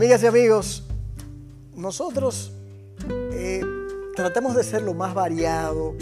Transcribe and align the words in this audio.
Amigas 0.00 0.22
y 0.22 0.26
amigos, 0.28 0.82
nosotros 1.76 2.52
eh, 3.34 3.60
tratamos 4.16 4.56
de 4.56 4.64
ser 4.64 4.80
lo 4.80 4.94
más 4.94 5.12
variado, 5.12 5.94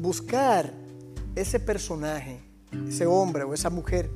buscar 0.00 0.72
ese 1.36 1.60
personaje, 1.60 2.40
ese 2.88 3.06
hombre 3.06 3.44
o 3.44 3.54
esa 3.54 3.70
mujer, 3.70 4.10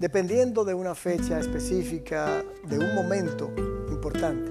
dependiendo 0.00 0.64
de 0.64 0.74
una 0.74 0.96
fecha 0.96 1.38
específica, 1.38 2.44
de 2.68 2.80
un 2.80 2.96
momento 2.96 3.48
importante. 3.92 4.50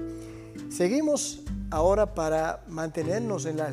Seguimos 0.70 1.42
ahora 1.70 2.14
para 2.14 2.64
mantenernos 2.66 3.44
en 3.44 3.58
la, 3.58 3.68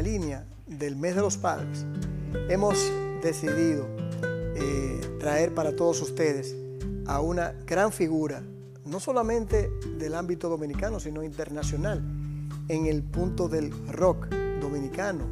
línea 0.00 0.46
del 0.68 0.94
mes 0.94 1.16
de 1.16 1.22
los 1.22 1.36
padres. 1.36 1.84
Hemos 2.48 2.78
decidido 3.20 3.88
eh, 4.54 5.00
traer 5.18 5.52
para 5.52 5.74
todos 5.74 6.00
ustedes 6.00 6.54
a 7.04 7.20
una 7.20 7.50
gran 7.66 7.90
figura 7.90 8.44
no 8.84 9.00
solamente 9.00 9.70
del 9.98 10.14
ámbito 10.14 10.48
dominicano, 10.48 10.98
sino 11.00 11.22
internacional, 11.22 12.02
en 12.68 12.86
el 12.86 13.02
punto 13.02 13.48
del 13.48 13.70
rock 13.88 14.28
dominicano, 14.60 15.24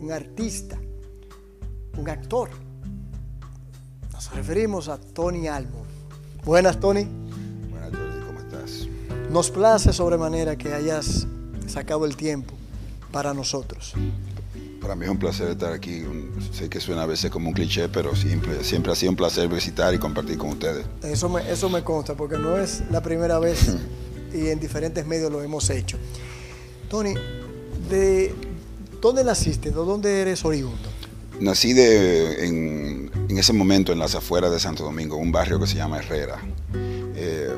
un 0.00 0.10
artista, 0.10 0.78
un 1.96 2.08
actor. 2.08 2.50
Nos 4.12 4.34
referimos 4.34 4.88
a 4.88 4.98
Tony 4.98 5.48
Almo. 5.48 5.84
Buenas, 6.44 6.78
Tony. 6.80 7.06
Buenas, 7.70 7.90
Jordi, 7.90 8.20
¿cómo 8.26 8.40
estás? 8.40 8.88
Nos 9.30 9.50
place 9.50 9.92
sobremanera 9.92 10.56
que 10.56 10.72
hayas 10.72 11.26
sacado 11.66 12.04
el 12.04 12.16
tiempo 12.16 12.54
para 13.10 13.34
nosotros. 13.34 13.94
Para 14.82 14.96
mí 14.96 15.04
es 15.04 15.10
un 15.10 15.18
placer 15.18 15.48
estar 15.48 15.72
aquí. 15.72 16.02
Sé 16.52 16.68
que 16.68 16.80
suena 16.80 17.04
a 17.04 17.06
veces 17.06 17.30
como 17.30 17.48
un 17.48 17.54
cliché, 17.54 17.88
pero 17.88 18.16
siempre, 18.16 18.64
siempre 18.64 18.90
ha 18.90 18.96
sido 18.96 19.10
un 19.10 19.16
placer 19.16 19.48
visitar 19.48 19.94
y 19.94 19.98
compartir 19.98 20.36
con 20.36 20.50
ustedes. 20.50 20.84
Eso 21.04 21.28
me, 21.28 21.48
eso 21.48 21.70
me 21.70 21.84
consta, 21.84 22.14
porque 22.14 22.36
no 22.36 22.58
es 22.58 22.82
la 22.90 23.00
primera 23.00 23.38
vez 23.38 23.76
y 24.34 24.48
en 24.48 24.58
diferentes 24.58 25.06
medios 25.06 25.30
lo 25.30 25.40
hemos 25.40 25.70
hecho. 25.70 25.98
Tony, 26.90 27.14
¿de 27.88 28.34
dónde 29.00 29.22
naciste? 29.22 29.70
¿De 29.70 29.76
dónde 29.76 30.20
eres 30.20 30.44
oriundo? 30.44 30.88
Nací 31.38 31.72
de, 31.72 32.44
en, 32.46 33.10
en, 33.28 33.38
ese 33.38 33.52
momento 33.52 33.92
en 33.92 34.00
las 34.00 34.16
afueras 34.16 34.50
de 34.50 34.58
Santo 34.58 34.82
Domingo, 34.82 35.16
un 35.16 35.30
barrio 35.30 35.60
que 35.60 35.66
se 35.68 35.76
llama 35.76 35.98
Herrera. 35.98 36.38
Eh, 37.14 37.54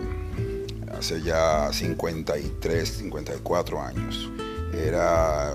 hace 0.97 1.23
ya 1.23 1.73
53, 1.73 2.89
54 2.89 3.81
años. 3.81 4.31
Era 4.75 5.53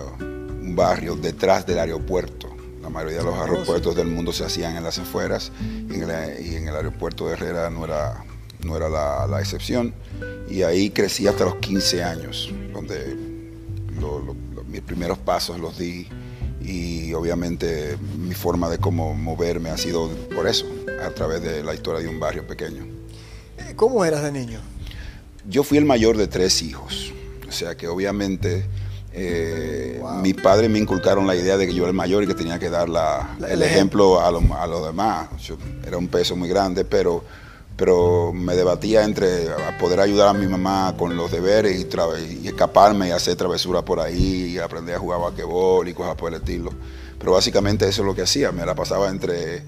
un 0.70 0.76
barrio 0.76 1.16
detrás 1.16 1.66
del 1.66 1.80
aeropuerto. 1.80 2.48
La 2.82 2.90
mayoría 2.90 3.18
de 3.18 3.24
los 3.24 3.36
aeropuertos 3.36 3.96
del 3.96 4.08
mundo 4.08 4.32
se 4.32 4.46
hacían 4.46 4.76
en 4.78 4.84
las 4.84 5.00
afueras 5.00 5.52
y 5.90 5.96
en 5.96 6.04
el, 6.10 6.46
y 6.46 6.56
en 6.56 6.68
el 6.68 6.76
aeropuerto 6.76 7.28
de 7.28 7.34
Herrera 7.34 7.70
no 7.70 7.86
era, 7.86 8.24
no 8.64 8.78
era 8.78 8.88
la, 8.88 9.28
la, 9.28 9.40
excepción. 9.40 9.94
Y 10.50 10.62
ahí 10.62 10.92
crecí 10.92 11.28
hasta 11.28 11.46
los 11.46 11.56
15 11.56 12.04
años, 12.04 12.52
donde 12.72 13.16
lo, 14.00 14.20
lo, 14.20 14.36
mis 14.68 14.82
primeros 14.82 15.18
pasos 15.18 15.60
los 15.60 15.78
di 15.78 16.08
y 16.62 17.14
obviamente 17.14 17.98
mi 18.18 18.36
forma 18.36 18.70
de 18.70 18.78
cómo 18.78 19.16
moverme 19.16 19.70
ha 19.70 19.78
sido 19.78 20.10
por 20.36 20.48
eso, 20.48 20.66
a 21.04 21.10
través 21.10 21.42
de 21.42 21.64
la 21.64 21.74
historia 21.74 22.02
de 22.02 22.08
un 22.08 22.20
barrio 22.20 22.46
pequeño. 22.46 22.86
¿Cómo 23.76 24.06
eras 24.06 24.22
de 24.22 24.32
niño? 24.32 24.60
Yo 25.48 25.64
fui 25.64 25.78
el 25.78 25.86
mayor 25.86 26.18
de 26.18 26.28
tres 26.28 26.62
hijos, 26.62 27.12
o 27.48 27.52
sea 27.52 27.76
que 27.76 27.88
obviamente 27.88 28.66
eh, 29.12 29.98
wow. 30.02 30.22
mis 30.22 30.36
padres 30.36 30.70
me 30.70 30.80
inculcaron 30.80 31.26
la 31.26 31.36
idea 31.36 31.58
de 31.58 31.66
que 31.66 31.74
yo 31.74 31.84
era 31.84 31.90
el 31.90 31.96
mayor 31.96 32.24
y 32.24 32.28
que 32.28 32.36
tenía 32.36 32.60
que 32.60 32.70
dar 32.70 32.90
la, 32.90 33.38
el, 33.48 33.62
ejemplo 33.64 34.22
a, 34.22 34.32
lo, 34.32 34.42
a 34.56 34.68
los 34.68 34.86
demás. 34.86 35.30
Yo, 35.42 35.58
era 35.86 35.98
un 35.98 36.08
peso 36.08 36.36
muy 36.36 36.48
grande, 36.48 36.86
pero, 36.86 37.24
pero 37.76 38.32
me 38.34 38.56
debatía 38.56 39.04
entre 39.04 39.48
poder 39.80 40.00
ayudar 40.00 40.28
a 40.28 40.34
mi 40.34 40.48
mamá 40.48 40.96
con 40.98 41.16
los 41.16 41.32
deberes 41.32 41.80
y, 41.80 41.88
y 42.44 42.48
escaparme 42.48 43.08
y 43.10 43.12
hacer 43.12 43.36
travesuras 43.36 43.84
por 43.84 44.00
ahí 44.00 44.54
y 44.54 44.58
aprender 44.60 44.96
a 44.96 45.00
jugar 45.00 45.20
basquetbol 45.22 45.88
y 45.88 45.94
cosas 45.94 46.16
por 46.16 46.34
el 46.34 46.40
estilo. 46.40 46.72
Pero 47.18 47.34
básicamente 47.34 47.88
eso 47.88 48.02
es 48.02 48.06
lo 48.06 48.16
que 48.16 48.22
hacía, 48.22 48.52
me 48.52 48.66
la 48.66 48.76
pasaba 48.76 49.10
entre 49.10 49.64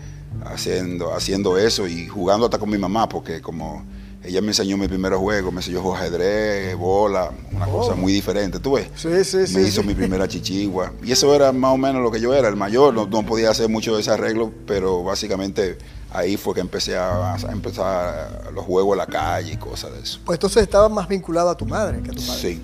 haciendo, 0.46 1.13
haciendo 1.13 1.57
eso 1.57 1.88
y 1.88 2.07
jugando 2.07 2.46
hasta 2.46 2.59
con 2.59 2.69
mi 2.69 2.78
mamá, 2.78 3.09
porque 3.09 3.41
como 3.41 3.84
ella 4.23 4.41
me 4.41 4.49
enseñó 4.49 4.77
mi 4.77 4.87
primer 4.87 5.13
juego, 5.13 5.51
me 5.51 5.59
enseñó 5.59 5.95
ajedrez, 5.95 6.75
bola, 6.75 7.31
una 7.51 7.67
oh. 7.67 7.79
cosa 7.79 7.95
muy 7.95 8.13
diferente, 8.13 8.59
¿tú 8.59 8.73
ves? 8.73 8.87
Sí, 8.95 9.23
sí, 9.23 9.37
me 9.37 9.47
sí. 9.47 9.55
Me 9.55 9.61
hizo 9.63 9.81
sí. 9.81 9.87
mi 9.87 9.95
primera 9.95 10.27
chichigua. 10.29 10.93
Y 11.03 11.11
eso 11.11 11.33
era 11.33 11.51
más 11.51 11.73
o 11.73 11.77
menos 11.77 12.01
lo 12.01 12.11
que 12.11 12.19
yo 12.19 12.33
era, 12.33 12.47
el 12.47 12.55
mayor, 12.55 12.93
no, 12.93 13.07
no 13.07 13.25
podía 13.25 13.49
hacer 13.49 13.69
mucho 13.69 13.95
de 13.95 14.01
ese 14.01 14.11
arreglo, 14.11 14.51
pero 14.67 15.03
básicamente 15.03 15.77
ahí 16.11 16.37
fue 16.37 16.53
que 16.53 16.61
empecé 16.61 16.97
a, 16.97 17.35
a 17.35 17.51
empezar 17.51 18.51
los 18.53 18.65
juegos 18.65 18.93
en 18.93 18.97
la 18.99 19.07
calle 19.07 19.53
y 19.53 19.57
cosas 19.57 19.93
de 19.93 20.01
eso. 20.01 20.19
Pues 20.25 20.38
entonces 20.38 20.63
estabas 20.63 20.91
más 20.91 21.07
vinculado 21.07 21.49
a 21.49 21.57
tu 21.57 21.65
madre 21.65 22.01
que 22.01 22.11
a 22.11 22.13
tu 22.13 22.25
padre. 22.25 22.41
Sí. 22.41 22.61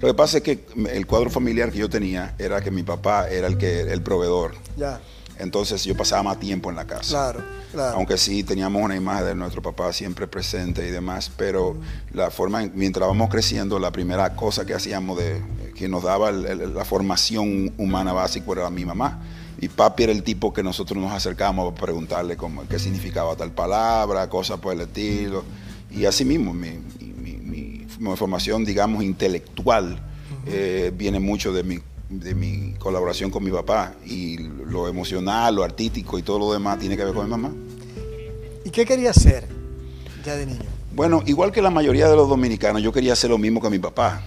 Lo 0.00 0.08
que 0.08 0.14
pasa 0.14 0.38
es 0.38 0.42
que 0.44 0.64
el 0.90 1.06
cuadro 1.06 1.28
familiar 1.28 1.72
que 1.72 1.78
yo 1.78 1.88
tenía 1.88 2.34
era 2.38 2.60
que 2.60 2.70
mi 2.70 2.84
papá 2.84 3.28
era 3.28 3.48
el 3.48 3.58
que 3.58 3.80
el 3.80 4.02
proveedor. 4.02 4.54
Ya. 4.76 5.00
Entonces 5.38 5.84
yo 5.84 5.96
pasaba 5.96 6.22
más 6.22 6.40
tiempo 6.40 6.70
en 6.70 6.76
la 6.76 6.86
casa. 6.86 7.10
Claro, 7.10 7.44
claro. 7.72 7.96
Aunque 7.96 8.18
sí 8.18 8.42
teníamos 8.42 8.82
una 8.82 8.96
imagen 8.96 9.26
de 9.26 9.34
nuestro 9.34 9.62
papá 9.62 9.92
siempre 9.92 10.26
presente 10.26 10.86
y 10.86 10.90
demás, 10.90 11.30
pero 11.36 11.76
la 12.12 12.30
forma, 12.30 12.68
mientras 12.74 13.06
vamos 13.06 13.30
creciendo, 13.30 13.78
la 13.78 13.92
primera 13.92 14.34
cosa 14.34 14.66
que 14.66 14.74
hacíamos 14.74 15.18
de 15.18 15.40
que 15.76 15.88
nos 15.88 16.02
daba 16.02 16.30
el, 16.30 16.44
el, 16.44 16.74
la 16.74 16.84
formación 16.84 17.72
humana 17.78 18.12
básica 18.12 18.50
era 18.52 18.70
mi 18.70 18.84
mamá. 18.84 19.20
Y 19.60 19.68
papi 19.68 20.04
era 20.04 20.12
el 20.12 20.22
tipo 20.22 20.52
que 20.52 20.62
nosotros 20.62 21.02
nos 21.02 21.12
acercábamos 21.12 21.72
a 21.72 21.74
preguntarle 21.74 22.36
cómo, 22.36 22.62
qué 22.68 22.78
significaba 22.78 23.34
tal 23.34 23.50
palabra, 23.50 24.28
cosas 24.28 24.60
por 24.60 24.72
el 24.72 24.82
estilo. 24.82 25.44
Y 25.90 26.04
así 26.04 26.24
mismo, 26.24 26.52
mi, 26.52 26.78
mi, 27.00 27.32
mi, 27.38 27.86
mi 27.98 28.16
formación, 28.16 28.64
digamos, 28.64 29.02
intelectual 29.02 29.98
eh, 30.46 30.92
viene 30.94 31.18
mucho 31.18 31.52
de 31.52 31.62
mi 31.62 31.80
de 32.08 32.34
mi 32.34 32.74
colaboración 32.78 33.30
con 33.30 33.44
mi 33.44 33.50
papá 33.50 33.94
y 34.06 34.38
lo 34.38 34.88
emocional, 34.88 35.54
lo 35.54 35.64
artístico 35.64 36.18
y 36.18 36.22
todo 36.22 36.38
lo 36.38 36.52
demás 36.52 36.78
tiene 36.78 36.96
que 36.96 37.04
ver 37.04 37.14
con 37.14 37.24
mi 37.24 37.30
mamá. 37.30 37.52
¿Y 38.64 38.70
qué 38.70 38.84
quería 38.84 39.10
hacer 39.10 39.46
ya 40.24 40.36
de 40.36 40.46
niño? 40.46 40.60
Bueno, 40.94 41.22
igual 41.26 41.52
que 41.52 41.62
la 41.62 41.70
mayoría 41.70 42.08
de 42.08 42.16
los 42.16 42.28
dominicanos, 42.28 42.82
yo 42.82 42.92
quería 42.92 43.12
hacer 43.12 43.30
lo 43.30 43.38
mismo 43.38 43.60
que 43.60 43.70
mi 43.70 43.78
papá. 43.78 44.22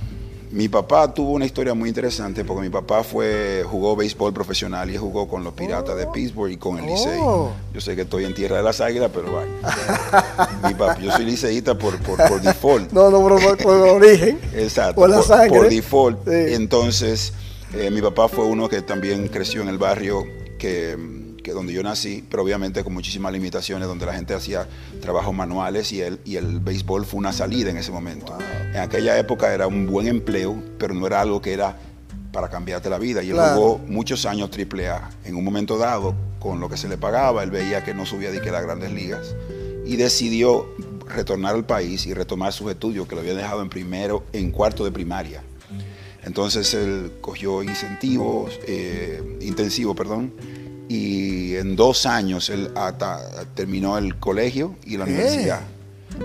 Mi 0.51 0.67
papá 0.67 1.13
tuvo 1.13 1.31
una 1.31 1.45
historia 1.45 1.73
muy 1.73 1.87
interesante 1.87 2.43
porque 2.43 2.61
mi 2.61 2.69
papá 2.69 3.03
fue 3.03 3.63
jugó 3.65 3.95
béisbol 3.95 4.33
profesional 4.33 4.89
y 4.89 4.97
jugó 4.97 5.27
con 5.27 5.45
los 5.45 5.53
Piratas 5.53 5.91
oh. 5.91 5.95
de 5.95 6.07
Pittsburgh 6.07 6.51
y 6.51 6.57
con 6.57 6.77
el 6.77 6.87
Licey. 6.87 7.19
Oh. 7.21 7.51
Yo 7.73 7.79
sé 7.79 7.95
que 7.95 8.01
estoy 8.01 8.25
en 8.25 8.33
tierra 8.33 8.57
de 8.57 8.63
las 8.63 8.81
águilas, 8.81 9.11
pero 9.13 9.31
vaya. 9.31 10.57
mi 10.67 10.73
papá, 10.73 10.99
yo 10.99 11.09
soy 11.13 11.25
liceísta 11.25 11.77
por, 11.77 11.97
por, 11.99 12.17
por, 12.27 12.41
default. 12.41 12.91
No, 12.93 13.09
no, 13.09 13.21
por, 13.21 13.57
por 13.57 13.75
origen. 13.75 14.39
Exacto. 14.53 14.95
Por 14.95 15.09
la 15.09 15.21
sangre. 15.21 15.57
Por, 15.57 15.69
default. 15.69 16.25
Sí. 16.25 16.53
Entonces, 16.53 17.33
eh, 17.73 17.89
mi 17.91 18.01
papá 18.01 18.27
fue 18.27 18.45
uno 18.45 18.69
que 18.69 18.81
también 18.81 19.27
creció 19.27 19.61
en 19.61 19.69
el 19.69 19.77
barrio 19.77 20.25
que, 20.59 21.35
que, 21.43 21.51
donde 21.51 21.73
yo 21.73 21.83
nací, 21.83 22.23
pero 22.29 22.43
obviamente 22.43 22.83
con 22.83 22.93
muchísimas 22.93 23.31
limitaciones, 23.33 23.87
donde 23.87 24.05
la 24.05 24.13
gente 24.13 24.33
hacía 24.33 24.67
trabajos 25.01 25.33
manuales 25.33 25.91
y 25.91 26.01
el, 26.01 26.19
y 26.25 26.35
el 26.35 26.59
béisbol 26.59 27.05
fue 27.05 27.17
una 27.19 27.33
salida 27.33 27.69
en 27.69 27.77
ese 27.77 27.91
momento. 27.91 28.33
Wow. 28.33 28.41
En 28.73 28.77
aquella 28.77 29.17
época 29.17 29.53
era 29.53 29.67
un 29.67 29.87
buen 29.87 30.07
empleo, 30.07 30.61
pero 30.77 30.93
no 30.93 31.07
era 31.07 31.21
algo 31.21 31.41
que 31.41 31.53
era 31.53 31.77
para 32.31 32.49
cambiarte 32.49 32.89
la 32.89 32.97
vida. 32.97 33.23
Y 33.23 33.29
él 33.29 33.35
claro. 33.35 33.55
jugó 33.55 33.77
muchos 33.87 34.25
años 34.25 34.49
AAA. 34.51 35.09
En 35.25 35.35
un 35.35 35.43
momento 35.43 35.77
dado, 35.77 36.15
con 36.39 36.59
lo 36.59 36.69
que 36.69 36.77
se 36.77 36.87
le 36.87 36.97
pagaba, 36.97 37.43
él 37.43 37.51
veía 37.51 37.83
que 37.83 37.93
no 37.93 38.05
subía 38.05 38.31
de 38.31 38.41
que 38.41 38.51
las 38.51 38.63
grandes 38.63 38.91
ligas 38.91 39.35
y 39.85 39.95
decidió 39.95 40.67
retornar 41.07 41.55
al 41.55 41.65
país 41.65 42.05
y 42.05 42.13
retomar 42.13 42.53
sus 42.53 42.71
estudios 42.71 43.07
que 43.07 43.15
lo 43.15 43.21
había 43.21 43.35
dejado 43.35 43.61
en 43.61 43.69
primero, 43.69 44.23
en 44.33 44.51
cuarto 44.51 44.85
de 44.85 44.91
primaria. 44.91 45.43
Entonces 46.23 46.73
él 46.73 47.13
cogió 47.21 47.63
incentivos, 47.63 48.59
eh, 48.67 49.37
intensivos, 49.41 49.95
perdón, 49.95 50.33
y 50.87 51.55
en 51.55 51.75
dos 51.75 52.05
años 52.05 52.49
él 52.49 52.69
hasta, 52.75 53.45
terminó 53.55 53.97
el 53.97 54.17
colegio 54.17 54.75
y 54.85 54.97
la 54.97 55.05
¿Qué? 55.05 55.11
universidad, 55.11 55.61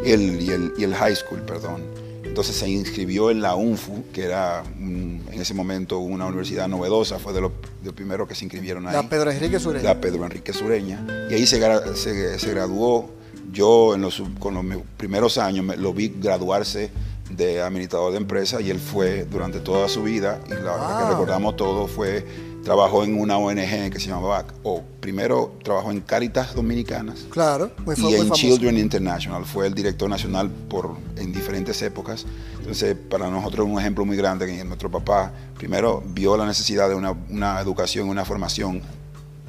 el, 0.05 0.43
y, 0.43 0.51
el, 0.51 0.73
y, 0.77 0.85
el, 0.85 0.95
high 0.95 1.17
school, 1.17 1.41
perdón. 1.43 1.83
Entonces 2.25 2.57
se 2.57 2.69
inscribió 2.69 3.31
en 3.31 3.41
la 3.41 3.55
UNFU, 3.55 4.05
que 4.13 4.25
era 4.25 4.63
en 4.79 5.23
ese 5.33 5.55
momento 5.55 6.01
una 6.01 6.27
universidad 6.27 6.69
novedosa, 6.69 7.19
fue 7.19 7.33
de 7.33 7.41
los 7.41 7.53
primeros 7.95 8.29
que 8.29 8.35
se 8.35 8.45
inscribieron 8.45 8.87
ahí. 8.87 8.93
La 8.93 9.09
Pedro 9.09 9.31
Enrique 9.31 9.59
Sureña. 9.59 9.85
La 9.85 10.01
Pedro 10.01 10.25
Enrique 10.25 10.53
Sureña. 10.53 11.29
Y 11.31 11.35
ahí 11.35 11.47
se, 11.47 11.61
se, 11.95 12.39
se 12.39 12.51
graduó. 12.51 13.11
Yo 13.53 13.95
en 13.95 14.03
los, 14.03 14.23
con 14.39 14.55
los 14.55 14.65
primeros 14.99 15.39
años 15.39 15.65
me, 15.65 15.77
lo 15.77 15.95
vi 15.95 16.13
graduarse 16.21 16.91
de 17.31 17.61
administrador 17.61 18.13
de 18.13 18.19
empresa 18.19 18.61
y 18.61 18.71
él 18.71 18.79
fue 18.79 19.25
durante 19.25 19.61
toda 19.61 19.89
su 19.89 20.03
vida, 20.03 20.41
y 20.47 20.51
la 20.51 20.77
wow. 20.77 20.99
que 20.99 21.11
recordamos 21.11 21.57
todo 21.57 21.87
fue, 21.87 22.25
trabajó 22.63 23.05
en 23.05 23.19
una 23.19 23.39
ONG 23.39 23.91
que 23.91 23.99
se 23.99 24.09
llamaba, 24.09 24.45
o 24.63 24.83
primero 25.01 25.55
trabajó 25.63 25.91
en 25.91 26.01
Caritas 26.01 26.55
Dominicanas 26.55 27.27
claro, 27.31 27.71
muy, 27.85 27.95
y 27.99 28.15
en. 28.15 28.31
Children 28.31 28.79
International, 28.79 29.45
fue 29.45 29.67
el 29.67 29.75
director 29.75 30.09
nacional 30.09 30.51
por, 30.51 30.97
en 31.17 31.33
diferentes 31.33 31.81
épocas. 31.83 32.27
Entonces, 32.59 32.97
para 33.09 33.31
nosotros 33.31 33.67
es 33.67 33.73
un 33.73 33.81
ejemplo 33.81 34.05
muy 34.05 34.17
grande 34.17 34.47
que 34.47 34.65
nuestro 34.65 34.91
papá 34.91 35.33
primero 35.57 36.03
vio 36.07 36.37
la 36.37 36.47
necesidad 36.47 36.89
de 36.89 36.95
una, 36.95 37.15
una 37.31 37.61
educación, 37.61 38.09
una 38.09 38.25
formación 38.25 38.83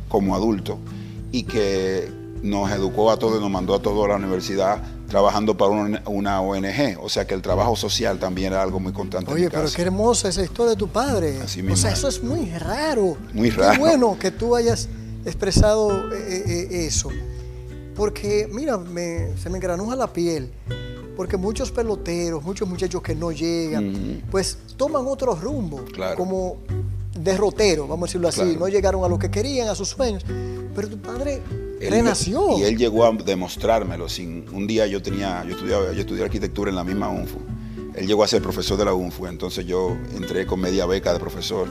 como 0.07 0.35
adulto 0.35 0.79
y 1.31 1.43
que 1.43 2.09
nos 2.41 2.71
educó 2.71 3.11
a 3.11 3.17
todos, 3.17 3.41
nos 3.41 3.49
mandó 3.49 3.75
a 3.75 3.81
todos 3.81 4.05
a 4.05 4.09
la 4.09 4.15
universidad 4.15 4.81
trabajando 5.07 5.55
para 5.57 5.71
una, 6.05 6.41
ONG. 6.41 6.97
O 7.01 7.09
sea 7.09 7.25
que 7.25 7.33
el 7.33 7.41
trabajo 7.41 7.75
social 7.75 8.19
también 8.19 8.53
era 8.53 8.61
algo 8.61 8.79
muy 8.79 8.93
constante. 8.93 9.31
Oye, 9.31 9.49
pero 9.49 9.67
qué 9.73 9.81
hermosa 9.81 10.29
esa 10.29 10.43
historia 10.43 10.71
de 10.71 10.75
tu 10.75 10.87
padre. 10.87 11.39
Así 11.41 11.61
mismo. 11.61 11.73
O 11.73 11.77
sea, 11.77 11.91
eso 11.91 12.07
es 12.07 12.23
muy 12.23 12.49
raro. 12.51 13.17
Muy 13.33 13.49
raro. 13.49 13.73
Qué 13.73 13.79
bueno 13.79 14.17
que 14.19 14.31
tú 14.31 14.55
hayas 14.55 14.89
expresado 15.25 16.11
eh, 16.13 16.17
eh, 16.27 16.67
eh, 16.71 16.85
eso. 16.85 17.09
Porque, 17.95 18.47
mira, 18.51 18.79
se 19.41 19.49
me 19.49 19.57
engranuja 19.57 19.95
la 19.95 20.11
piel. 20.11 20.51
Porque 21.15 21.35
muchos 21.35 21.71
peloteros, 21.71 22.43
muchos 22.43 22.67
muchachos 22.67 23.01
que 23.01 23.15
no 23.15 23.31
llegan, 23.31 24.21
pues 24.29 24.59
toman 24.77 25.03
otro 25.07 25.33
rumbo. 25.33 25.83
Como 26.15 26.57
derrotero, 27.19 27.87
vamos 27.87 28.03
a 28.03 28.07
decirlo 28.07 28.27
así. 28.27 28.55
No 28.55 28.67
llegaron 28.67 29.03
a 29.03 29.07
lo 29.07 29.17
que 29.17 29.31
querían, 29.31 29.67
a 29.67 29.73
sus 29.73 29.89
sueños. 29.89 30.23
Pero 30.75 30.89
tu 30.89 30.99
padre 30.99 31.41
renació. 31.79 32.57
Y 32.57 32.63
él 32.63 32.77
llegó 32.77 33.05
a 33.05 33.11
demostrármelo. 33.11 34.09
Sin, 34.09 34.45
un 34.51 34.67
día 34.67 34.87
yo 34.87 35.01
tenía, 35.01 35.43
yo 35.45 35.51
estudiaba, 35.51 35.91
yo 35.91 36.01
estudié 36.01 36.23
arquitectura 36.23 36.69
en 36.69 36.75
la 36.75 36.83
misma 36.83 37.09
UNFU. 37.09 37.39
Él 37.95 38.07
llegó 38.07 38.23
a 38.23 38.27
ser 38.27 38.41
profesor 38.41 38.77
de 38.77 38.85
la 38.85 38.93
UNFU, 38.93 39.25
entonces 39.25 39.65
yo 39.65 39.97
entré 40.15 40.45
con 40.45 40.59
media 40.59 40.85
beca 40.85 41.13
de 41.13 41.19
profesor. 41.19 41.67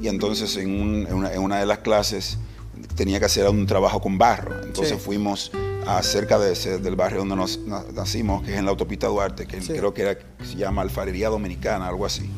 Y 0.00 0.08
entonces 0.08 0.56
en, 0.56 1.12
una, 1.12 1.58
de 1.58 1.66
las 1.66 1.78
clases 1.78 2.38
tenía 2.94 3.18
que 3.18 3.24
hacer 3.24 3.48
un 3.48 3.66
trabajo 3.66 4.00
con 4.00 4.18
barro. 4.18 4.62
Entonces 4.62 5.00
fuimos 5.00 5.50
a 5.86 6.02
cerca 6.02 6.38
de 6.38 6.54
del 6.78 6.96
barrio 6.96 7.20
donde 7.20 7.36
nos 7.36 7.58
nacimos, 7.94 8.42
que 8.42 8.52
es 8.52 8.58
en 8.58 8.66
la 8.66 8.70
autopista 8.70 9.08
Duarte, 9.08 9.46
que 9.46 9.58
creo 9.58 9.94
que, 9.94 10.02
era, 10.02 10.18
se 10.44 10.56
llama 10.56 10.82
Alfarería 10.82 11.28
Dominicana, 11.28 11.88
algo 11.88 12.06
así 12.06 12.30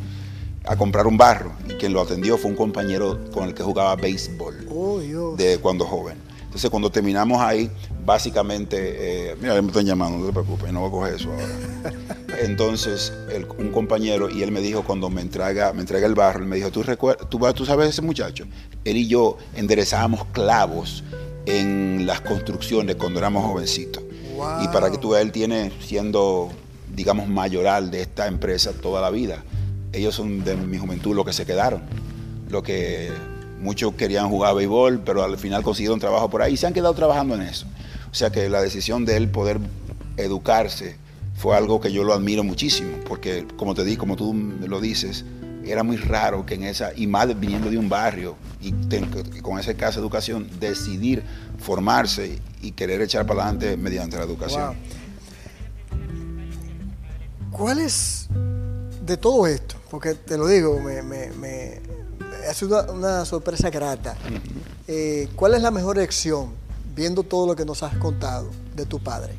a 0.65 0.77
comprar 0.77 1.07
un 1.07 1.17
barro 1.17 1.53
y 1.69 1.73
quien 1.75 1.93
lo 1.93 2.01
atendió 2.01 2.37
fue 2.37 2.51
un 2.51 2.57
compañero 2.57 3.19
con 3.33 3.49
el 3.49 3.55
que 3.55 3.63
jugaba 3.63 3.97
béisbol 3.97 4.67
oh, 4.71 5.01
de 5.37 5.59
cuando 5.59 5.85
joven. 5.85 6.19
Entonces 6.51 6.69
cuando 6.71 6.91
terminamos 6.91 7.41
ahí, 7.41 7.71
básicamente, 8.05 9.31
eh, 9.31 9.37
mira, 9.41 9.61
me 9.63 9.69
están 9.69 9.87
llamando, 9.87 10.19
no 10.19 10.27
te 10.27 10.33
preocupes, 10.33 10.73
no 10.73 10.81
voy 10.81 10.89
a 10.89 10.91
coger 10.91 11.15
eso 11.15 11.31
ahora. 11.33 11.95
Entonces 12.43 13.13
un 13.59 13.71
compañero 13.71 14.29
y 14.29 14.43
él 14.43 14.51
me 14.51 14.61
dijo 14.61 14.83
cuando 14.83 15.11
me 15.11 15.21
entrega, 15.21 15.73
me 15.73 15.81
entrega 15.81 16.07
el 16.07 16.15
barro, 16.15 16.41
él 16.41 16.49
me 16.49 16.57
dijo, 16.57 16.71
¿Tú, 16.71 16.85
tú, 17.29 17.39
tú 17.55 17.65
sabes 17.65 17.91
ese 17.91 18.03
muchacho? 18.03 18.45
Él 18.85 18.97
y 18.97 19.07
yo 19.07 19.39
enderezábamos 19.55 20.25
clavos 20.33 21.05
en 21.47 22.07
las 22.07 22.21
construcciones 22.21 22.97
cuando 22.97 23.21
éramos 23.21 23.45
jovencitos. 23.45 24.03
Y 24.63 24.69
para 24.69 24.91
que 24.91 24.97
tú 24.97 25.11
veas, 25.11 25.23
él 25.23 25.33
tiene 25.33 25.71
siendo, 25.81 26.51
digamos, 26.95 27.29
mayoral 27.29 27.91
de 27.91 28.01
esta 28.01 28.27
empresa 28.27 28.73
toda 28.73 29.03
la 29.03 29.11
vida 29.11 29.45
ellos 29.93 30.15
son 30.15 30.45
de 30.45 30.57
mi 30.57 30.79
juventud 30.79 31.15
los 31.15 31.25
que 31.25 31.33
se 31.33 31.47
quedaron. 31.47 31.83
Lo 32.49 32.63
que 32.63 33.11
muchos 33.61 33.95
querían 33.95 34.29
jugar 34.29 34.51
a 34.51 34.55
béisbol, 34.55 35.03
pero 35.05 35.23
al 35.23 35.37
final 35.39 35.63
consiguieron 35.63 36.01
trabajo 36.01 36.31
por 36.31 36.43
ahí 36.43 36.55
y 36.55 36.57
se 36.57 36.67
han 36.67 36.73
quedado 36.73 36.95
trabajando 36.95 37.35
en 37.35 37.43
eso. 37.43 37.67
O 38.11 38.15
sea 38.15 38.31
que 38.31 38.49
la 38.49 38.61
decisión 38.61 39.05
de 39.05 39.17
él 39.17 39.29
poder 39.29 39.59
educarse 40.17 40.97
fue 41.35 41.57
algo 41.57 41.81
que 41.81 41.93
yo 41.93 42.05
lo 42.05 42.13
admiro 42.13 42.45
muchísimo, 42.45 42.97
porque 43.07 43.47
como 43.57 43.75
te 43.75 43.85
di, 43.85 43.97
como 43.97 44.17
tú 44.17 44.35
lo 44.35 44.81
dices, 44.81 45.25
era 45.65 45.83
muy 45.83 45.97
raro 45.97 46.45
que 46.45 46.55
en 46.55 46.65
esa, 46.65 46.93
y 46.95 47.07
más 47.07 47.39
viniendo 47.39 47.71
de 47.71 47.79
un 47.79 47.89
barrio 47.89 48.37
y 48.61 48.73
con 49.41 49.59
esa 49.59 49.75
casa 49.75 49.97
de 49.97 50.03
educación, 50.03 50.49
decidir 50.59 51.23
formarse 51.59 52.39
y 52.61 52.73
querer 52.73 53.01
echar 53.03 53.27
para 53.27 53.43
adelante 53.43 53.77
mediante 53.77 54.17
la 54.17 54.25
educación. 54.25 54.75
¿Cuál 57.51 57.79
es 57.79 58.29
de 59.05 59.17
todo 59.17 59.47
esto? 59.47 59.81
porque 59.91 60.15
te 60.15 60.39
lo 60.39 60.47
digo, 60.47 60.79
me, 60.81 61.81
ha 62.49 62.55
sido 62.55 62.93
una 62.93 63.25
sorpresa 63.25 63.71
grata. 63.71 64.17
Eh, 64.87 65.29
¿Cuál 65.37 65.55
es 65.55 65.63
la 65.63 65.71
mejor 65.71 65.97
lección, 65.97 66.51
viendo 66.95 67.23
todo 67.23 67.47
lo 67.47 67.57
que 67.57 67.65
nos 67.65 67.83
has 67.83 67.95
contado 67.97 68.51
de 68.75 68.87
tu 68.87 68.99
padre? 68.99 69.35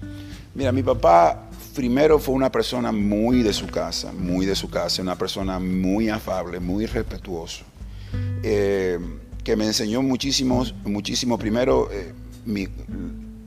Mira, 0.53 0.71
mi 0.71 0.83
papá 0.83 1.49
primero 1.73 2.19
fue 2.19 2.35
una 2.35 2.51
persona 2.51 2.91
muy 2.91 3.43
de 3.43 3.53
su 3.53 3.67
casa, 3.67 4.11
muy 4.11 4.45
de 4.45 4.55
su 4.55 4.69
casa, 4.69 5.01
una 5.01 5.17
persona 5.17 5.59
muy 5.59 6.09
afable, 6.09 6.59
muy 6.59 6.85
respetuoso, 6.85 7.63
eh, 8.43 8.99
que 9.43 9.55
me 9.55 9.65
enseñó 9.65 10.01
muchísimo, 10.01 10.65
muchísimo. 10.83 11.37
Primero, 11.37 11.89
eh, 11.91 12.13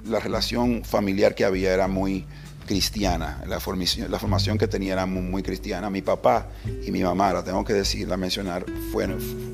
la 0.06 0.20
relación 0.20 0.84
familiar 0.84 1.34
que 1.34 1.44
había 1.44 1.72
era 1.72 1.88
muy 1.88 2.26
cristiana, 2.64 3.42
la 3.46 3.60
formación, 3.60 4.10
la 4.10 4.18
formación 4.18 4.58
que 4.58 4.68
tenía 4.68 4.94
era 4.94 5.06
muy, 5.06 5.42
cristiana. 5.42 5.90
Mi 5.90 6.02
papá 6.02 6.48
y 6.84 6.90
mi 6.90 7.02
mamá, 7.02 7.32
la 7.32 7.44
tengo 7.44 7.64
que 7.64 7.72
decir, 7.72 8.08
la 8.08 8.16
mencionar, 8.16 8.64
fue, 8.92 9.06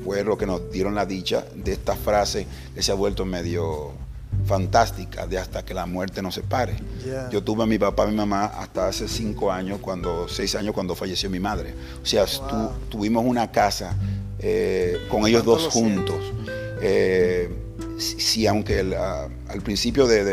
fue 0.03 0.23
lo 0.23 0.37
que 0.37 0.45
nos 0.45 0.71
dieron 0.71 0.95
la 0.95 1.05
dicha 1.05 1.45
de 1.55 1.73
esta 1.73 1.95
frase 1.95 2.47
que 2.73 2.81
se 2.81 2.91
ha 2.91 2.95
vuelto 2.95 3.25
medio 3.25 3.93
fantástica 4.45 5.27
de 5.27 5.37
hasta 5.37 5.63
que 5.63 5.73
la 5.73 5.85
muerte 5.85 6.21
nos 6.21 6.35
separe. 6.35 6.75
Yo 7.31 7.43
tuve 7.43 7.63
a 7.63 7.65
mi 7.65 7.77
papá 7.77 8.05
y 8.05 8.11
mi 8.11 8.15
mamá 8.15 8.45
hasta 8.45 8.87
hace 8.87 9.07
cinco 9.07 9.51
años, 9.51 9.79
cuando, 9.79 10.27
seis 10.27 10.55
años 10.55 10.73
cuando 10.73 10.95
falleció 10.95 11.29
mi 11.29 11.39
madre. 11.39 11.73
O 12.01 12.05
sea, 12.05 12.25
tuvimos 12.89 13.23
una 13.25 13.51
casa 13.51 13.95
eh, 14.39 14.97
con 15.09 15.27
ellos 15.27 15.45
dos 15.45 15.67
juntos. 15.67 16.17
Eh, 16.81 17.49
si 17.97 18.47
aunque 18.47 18.79
al 18.79 19.61
principio 19.61 20.07
de, 20.07 20.23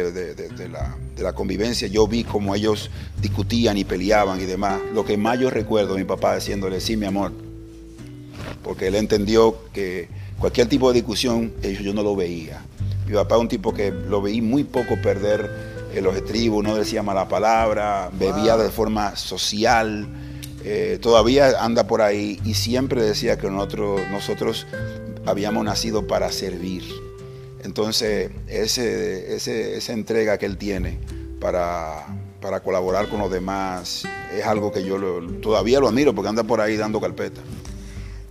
la, 0.71 0.97
convivencia 1.35 1.89
yo 1.89 2.07
vi 2.07 2.25
como 2.25 2.55
ellos 2.55 2.91
discutían 3.21 3.77
y 3.77 3.85
peleaban 3.85 4.41
y 4.41 4.45
demás, 4.45 4.81
lo 4.95 5.05
que 5.05 5.17
más 5.17 5.39
yo 5.39 5.51
recuerdo 5.51 5.97
mi 5.97 6.05
papá 6.05 6.37
diciéndole, 6.37 6.81
sí, 6.81 6.97
mi 6.97 7.07
amor, 7.07 7.33
porque 8.63 8.89
él 8.89 8.95
entendió 8.95 9.57
que 9.73 10.09
cualquier 10.39 10.69
tipo 10.69 10.89
de 10.89 10.95
discusión 10.95 11.53
yo 11.63 11.93
no 11.95 12.03
lo 12.03 12.17
veía. 12.17 12.65
Mi 13.07 13.15
papá 13.15 13.37
es 13.37 13.41
un 13.41 13.49
tipo 13.49 13.73
que 13.73 13.91
lo 13.91 14.21
veí 14.21 14.43
muy 14.43 14.65
poco 14.65 15.01
perder 15.01 15.69
los 16.01 16.17
estribos, 16.17 16.63
no 16.65 16.77
decía 16.77 17.03
mala 17.03 17.29
palabra, 17.29 18.11
bebía 18.13 18.57
de 18.57 18.71
forma 18.71 19.17
social, 19.17 20.07
eh, 20.65 20.99
todavía 21.01 21.63
anda 21.65 21.87
por 21.87 22.03
ahí 22.03 22.41
y 22.45 22.55
siempre 22.55 23.03
decía 23.03 23.39
que 23.39 23.51
nosotros, 23.51 24.01
nosotros 24.11 24.67
habíamos 25.27 25.65
nacido 25.65 26.07
para 26.07 26.31
servir 26.31 26.85
entonces, 27.69 28.31
ese, 28.47 29.77
esa 29.77 29.93
entrega 29.93 30.39
que 30.39 30.47
él 30.47 30.57
tiene 30.57 30.99
para, 31.39 32.07
colaborar 32.65 33.11
con 33.11 33.19
los 33.19 33.31
demás 33.31 34.05
es 34.35 34.47
algo 34.47 34.73
que 34.73 34.83
yo 34.83 34.97
todavía 35.43 35.79
lo 35.79 35.89
admiro 35.89 36.15
porque 36.15 36.31
anda 36.31 36.45
por 36.45 36.63
ahí 36.63 36.79
dando 36.79 36.99
carpeta. 36.99 37.43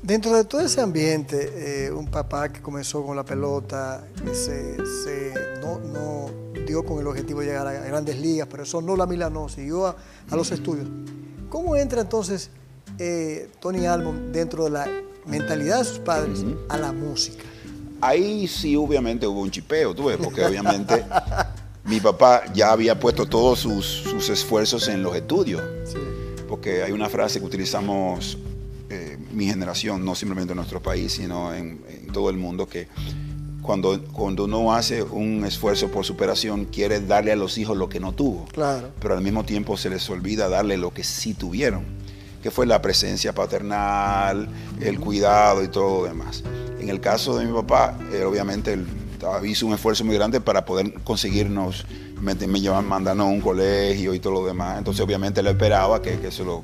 Dentro 0.01 0.35
de 0.35 0.43
todo 0.43 0.61
ese 0.61 0.81
ambiente, 0.81 1.85
eh, 1.85 1.91
un 1.91 2.07
papá 2.09 2.51
que 2.51 2.63
comenzó 2.63 3.05
con 3.05 3.15
la 3.15 3.23
pelota, 3.23 4.07
que 4.25 4.33
se, 4.33 4.75
no, 5.61 6.31
dio 6.65 6.83
con 6.83 6.99
el 6.99 7.05
objetivo 7.05 7.41
de 7.41 7.45
llegar 7.45 7.67
a 7.67 7.73
grandes 7.73 8.19
ligas, 8.19 8.47
pero 8.49 8.63
eso 8.63 8.81
no 8.81 8.95
la 8.95 9.05
milanó, 9.05 9.49
siguió 9.49 9.85
a, 9.85 9.95
los 10.31 10.51
estudios. 10.51 10.87
¿Cómo 11.49 11.75
entra 11.75 12.01
entonces 12.01 12.49
eh, 12.97 13.51
Tony 13.59 13.85
Almond 13.85 14.31
dentro 14.31 14.63
de 14.63 14.71
la 14.71 14.87
mentalidad 15.27 15.77
de 15.77 15.85
sus 15.85 15.99
padres 15.99 16.43
a 16.69 16.77
la 16.79 16.91
música? 16.91 17.43
Ahí 18.01 18.47
sí, 18.47 18.75
obviamente 18.75 19.25
hubo 19.27 19.41
un 19.41 19.51
chipeo, 19.51 19.95
tú 19.95 20.05
ves, 20.05 20.17
porque 20.17 20.43
obviamente 20.45 21.03
mi 21.87 21.99
papá 21.99 22.43
ya 22.53 22.71
había 22.71 22.99
puesto 22.99 23.25
todos 23.25 23.59
sus, 23.59 24.29
esfuerzos 24.29 24.87
en 24.87 25.01
los 25.01 25.15
estudios. 25.15 25.63
Porque 26.47 26.83
hay 26.83 26.91
una 26.91 27.09
frase 27.09 27.39
que 27.39 27.45
utilizamos 27.45 28.37
eh, 28.89 29.17
mi 29.31 29.47
generación, 29.47 30.05
no 30.05 30.15
simplemente 30.15 30.53
en 30.53 30.57
nuestro 30.57 30.81
país, 30.81 31.13
sino 31.13 31.53
en, 31.53 31.81
todo 32.13 32.29
el 32.29 32.37
mundo, 32.37 32.67
que 32.67 32.87
cuando, 33.61 34.01
cuando 34.13 34.45
uno 34.45 34.73
hace 34.73 35.03
un 35.03 35.43
esfuerzo 35.45 35.89
por 35.89 36.05
superación, 36.05 36.65
quiere 36.65 37.01
darle 37.01 37.31
a 37.31 37.35
los 37.35 37.57
hijos 37.57 37.77
lo 37.77 37.89
que 37.89 37.99
no 37.99 38.13
tuvo. 38.13 38.45
Claro. 38.53 38.91
Pero 38.99 39.15
al 39.15 39.21
mismo 39.21 39.43
tiempo 39.43 39.75
se 39.75 39.89
les 39.89 40.09
olvida 40.09 40.47
darle 40.47 40.77
lo 40.77 40.93
que 40.93 41.03
sí 41.03 41.33
tuvieron, 41.33 41.83
que 42.41 42.51
fue 42.51 42.65
la 42.65 42.81
presencia 42.81 43.33
paternal, 43.33 44.47
el 44.79 44.99
cuidado 44.99 45.63
y 45.63 45.67
todo 45.67 46.01
lo 46.01 46.07
demás. 46.07 46.43
En 46.87 46.91
el 46.91 47.01
caso 47.01 47.37
de 47.37 47.43
mi 47.43 47.51
papá, 47.51 47.97
eh, 48.13 48.23
obviamente 48.23 48.71
él 48.71 48.87
hizo 49.43 49.67
un 49.67 49.73
esfuerzo 49.73 50.05
muy 50.05 50.15
grande 50.15 50.39
para 50.39 50.63
poder 50.63 50.93
conseguirnos, 51.03 51.85
me, 52.21 52.33
me 52.33 52.61
llevan 52.61 52.87
mandando 52.87 53.25
a 53.25 53.27
un 53.27 53.41
colegio 53.41 54.13
y 54.13 54.21
todo 54.21 54.31
lo 54.31 54.45
demás. 54.45 54.77
Entonces, 54.77 55.03
obviamente, 55.03 55.41
él 55.41 55.47
esperaba 55.47 56.01
que, 56.01 56.17
que 56.17 56.31
se 56.31 56.45
lo. 56.45 56.63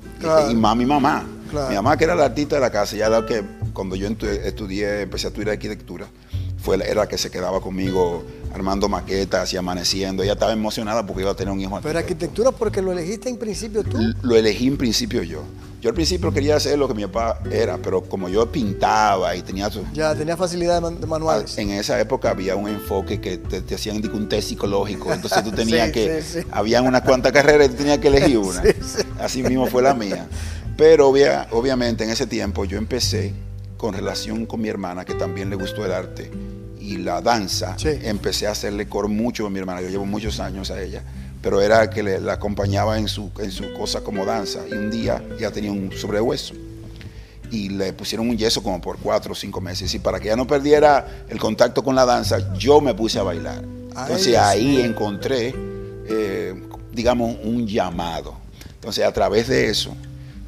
Y, 0.49 0.55
más 0.55 0.77
mi 0.77 0.85
mamá. 0.85 1.25
Mi 1.67 1.75
mamá, 1.75 1.97
que 1.97 2.05
era 2.05 2.15
la 2.15 2.23
artista 2.23 2.55
de 2.55 2.61
la 2.61 2.71
casa, 2.71 2.95
ya 2.95 3.09
la 3.09 3.25
que 3.25 3.43
cuando 3.73 3.97
yo 3.97 4.07
estudié, 4.07 5.01
empecé 5.01 5.27
a 5.27 5.29
estudiar 5.29 5.51
arquitectura, 5.51 6.07
fue, 6.57 6.77
era 6.77 7.01
la 7.01 7.07
que 7.09 7.17
se 7.17 7.29
quedaba 7.29 7.59
conmigo 7.59 8.23
armando 8.53 8.87
maquetas 8.87 9.51
y 9.51 9.57
amaneciendo. 9.57 10.23
Ella 10.23 10.33
estaba 10.33 10.53
emocionada 10.53 11.05
porque 11.05 11.23
iba 11.23 11.31
a 11.31 11.35
tener 11.35 11.53
un 11.53 11.59
hijo 11.59 11.81
Pero 11.83 11.99
arquitectura 11.99 12.51
porque 12.51 12.81
lo 12.81 12.93
elegiste 12.93 13.27
en 13.27 13.35
principio 13.35 13.83
tú. 13.83 13.97
Lo 14.21 14.37
elegí 14.37 14.67
en 14.67 14.77
principio 14.77 15.21
yo. 15.21 15.43
Yo 15.83 15.89
al 15.89 15.95
principio 15.95 16.31
quería 16.31 16.55
hacer 16.55 16.79
lo 16.79 16.87
que 16.87 16.93
mi 16.93 17.05
papá 17.05 17.41
era, 17.51 17.77
pero 17.77 18.03
como 18.03 18.29
yo 18.29 18.49
pintaba 18.49 19.35
y 19.35 19.41
tenía... 19.41 19.69
Ya, 19.91 20.15
tenía 20.15 20.37
facilidad 20.37 20.81
de 20.81 21.05
manuales. 21.05 21.57
En 21.57 21.71
esa 21.71 21.99
época 21.99 22.29
había 22.29 22.55
un 22.55 22.69
enfoque 22.69 23.19
que 23.19 23.37
te, 23.37 23.75
hacían 23.75 23.97
un 24.13 24.29
test 24.29 24.47
psicológico, 24.47 25.11
entonces 25.11 25.43
tú 25.43 25.51
tenías 25.55 25.91
que... 25.91 26.21
Sí, 26.21 26.39
Habían 26.51 26.87
unas 26.87 27.01
cuantas 27.01 27.33
carreras 27.33 27.67
y 27.67 27.71
tú 27.71 27.75
tenías 27.79 27.97
que 27.97 28.07
elegir 28.07 28.37
una. 28.37 28.63
Así 29.19 29.43
mismo 29.43 29.67
fue 29.67 29.81
la 29.81 29.93
mía. 29.93 30.25
Pero 30.77 31.09
obviamente 31.09 32.05
en 32.05 32.11
ese 32.11 32.27
tiempo 32.27 32.63
yo 32.63 32.77
empecé 32.77 33.33
con 33.75 33.93
relación 33.93 34.45
con 34.45 34.61
mi 34.61 34.69
hermana, 34.69 35.03
que 35.03 35.15
también 35.15 35.49
le 35.49 35.57
gustó 35.57 35.85
el 35.85 35.91
arte 35.91 36.31
y 36.79 36.95
la 36.95 37.19
danza. 37.19 37.75
Empecé 37.83 38.47
a 38.47 38.51
hacerle 38.51 38.87
coro 38.87 39.09
mucho 39.09 39.45
a 39.47 39.49
mi 39.49 39.59
hermana, 39.59 39.81
yo 39.81 39.89
llevo 39.89 40.05
muchos 40.05 40.39
años 40.39 40.71
a 40.71 40.81
ella 40.81 41.03
pero 41.43 41.61
era 41.61 41.89
que 41.89 42.01
le, 42.01 42.21
la 42.21 42.33
acompañaba 42.33 42.97
en 42.97 43.09
su, 43.09 43.29
en 43.37 43.51
su 43.51 43.73
cosa 43.73 44.01
como 44.01 44.25
danza. 44.25 44.61
Y 44.67 44.73
un 44.73 44.89
día 44.89 45.21
ya 45.37 45.51
tenía 45.51 45.73
un 45.73 45.91
sobrehueso 45.91 46.55
y 47.51 47.67
le 47.69 47.91
pusieron 47.91 48.29
un 48.29 48.37
yeso 48.37 48.63
como 48.63 48.79
por 48.79 48.97
cuatro 48.97 49.33
o 49.33 49.35
cinco 49.35 49.59
meses. 49.59 49.93
Y 49.93 49.99
para 49.99 50.21
que 50.21 50.29
ya 50.29 50.37
no 50.37 50.47
perdiera 50.47 51.25
el 51.27 51.37
contacto 51.39 51.83
con 51.83 51.95
la 51.95 52.05
danza, 52.05 52.57
yo 52.57 52.79
me 52.79 52.95
puse 52.95 53.19
a 53.19 53.23
bailar. 53.23 53.61
Entonces 53.61 54.37
ahí 54.37 54.79
encontré, 54.79 55.53
eh, 56.07 56.55
digamos, 56.93 57.35
un 57.43 57.67
llamado. 57.67 58.35
Entonces 58.75 59.05
a 59.05 59.11
través 59.11 59.49
de 59.49 59.69
eso, 59.69 59.93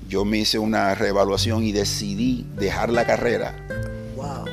yo 0.08 0.24
me 0.24 0.38
hice 0.38 0.58
una 0.58 0.96
reevaluación 0.96 1.64
y 1.66 1.74
decidí 1.74 2.48
dejar 2.56 2.90
la 2.90 3.06
carrera 3.06 3.54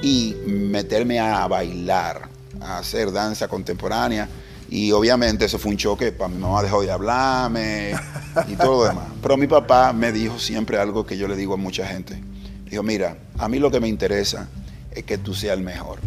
y 0.03 0.35
meterme 0.47 1.21
a 1.21 1.47
bailar, 1.47 2.29
a 2.61 2.79
hacer 2.79 3.13
danza 3.13 3.47
contemporánea. 3.47 4.29
Y 4.73 4.91
obviamente 4.93 5.45
eso 5.45 5.59
fue 5.59 5.71
un 5.71 5.77
choque, 5.77 6.15
mi 6.31 6.39
mamá 6.39 6.63
dejó 6.63 6.81
de 6.81 6.91
hablarme 6.91 7.93
y 8.49 8.57
todo 8.57 8.85
lo 8.85 8.89
demás. 8.89 9.05
Pero 9.21 9.37
mi 9.37 9.47
papá 9.47 9.93
me 9.93 10.13
dijo 10.13 10.39
siempre 10.39 10.79
algo 10.79 11.05
que 11.05 11.19
yo 11.19 11.29
le 11.29 11.37
digo 11.37 11.53
a 11.53 11.57
mucha 11.59 11.87
gente. 11.87 12.19
Dijo, 12.71 12.83
mira, 12.83 13.19
a 13.37 13.51
mí 13.51 13.59
lo 13.59 13.71
que 13.71 13.81
me 13.81 13.89
interesa 13.89 14.49
es 14.91 15.05
que 15.05 15.19
tú 15.19 15.35
seas 15.35 15.59
el 15.59 15.63
mejor. 15.63 15.99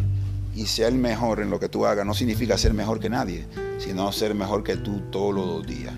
Y 0.55 0.65
ser 0.65 0.87
el 0.87 0.95
mejor 0.95 1.41
en 1.41 1.51
lo 1.51 1.59
que 1.59 1.69
tú 1.69 1.85
hagas 1.85 2.07
no 2.07 2.15
significa 2.15 2.57
ser 2.57 2.73
mejor 2.73 2.99
que 2.99 3.07
nadie, 3.07 3.45
sino 3.77 4.11
ser 4.11 4.33
mejor 4.33 4.63
que 4.63 4.77
tú 4.77 4.99
todos 5.11 5.35
los 5.35 5.67
días. 5.67 5.93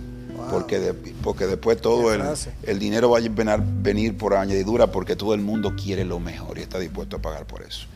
Porque, 0.50 0.94
porque 1.24 1.48
después 1.48 1.82
todo 1.82 2.14
el, 2.14 2.22
el, 2.64 2.80
dinero 2.80 3.10
va 3.10 3.20
a 3.20 3.58
venir 3.58 4.18
por 4.18 4.36
añadidura 4.36 4.92
porque 4.92 5.16
todo 5.16 5.34
el 5.34 5.42
mundo 5.42 5.74
quiere 5.76 6.06
lo 6.06 6.20
mejor 6.20 6.58
y 6.58 6.62
está 6.62 6.80
dispuesto 6.80 7.18
a 7.18 7.22
pagar 7.22 7.46
por 7.46 7.64
eso. 7.64 7.88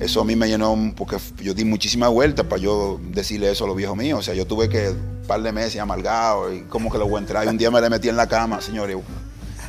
Eso 0.00 0.20
a 0.20 0.24
mí 0.24 0.36
me 0.36 0.48
llenó, 0.48 0.76
porque 0.96 1.18
yo 1.42 1.54
di 1.54 1.64
muchísimas 1.64 2.10
vueltas 2.10 2.46
para 2.46 2.62
yo 2.62 3.00
decirle 3.10 3.50
eso 3.50 3.64
a 3.64 3.66
los 3.66 3.76
viejos 3.76 3.96
míos. 3.96 4.20
O 4.20 4.22
sea, 4.22 4.34
yo 4.34 4.46
tuve 4.46 4.68
que 4.68 4.90
un 4.90 5.22
par 5.26 5.42
de 5.42 5.52
meses 5.52 5.80
amargado 5.80 6.52
y 6.52 6.62
como 6.62 6.90
que 6.90 6.98
lo 6.98 7.06
voy 7.06 7.16
a 7.16 7.20
entrar. 7.20 7.44
Y 7.44 7.48
un 7.48 7.58
día 7.58 7.70
me 7.70 7.80
le 7.80 7.90
metí 7.90 8.08
en 8.08 8.16
la 8.16 8.26
cama, 8.26 8.60
señores, 8.60 8.96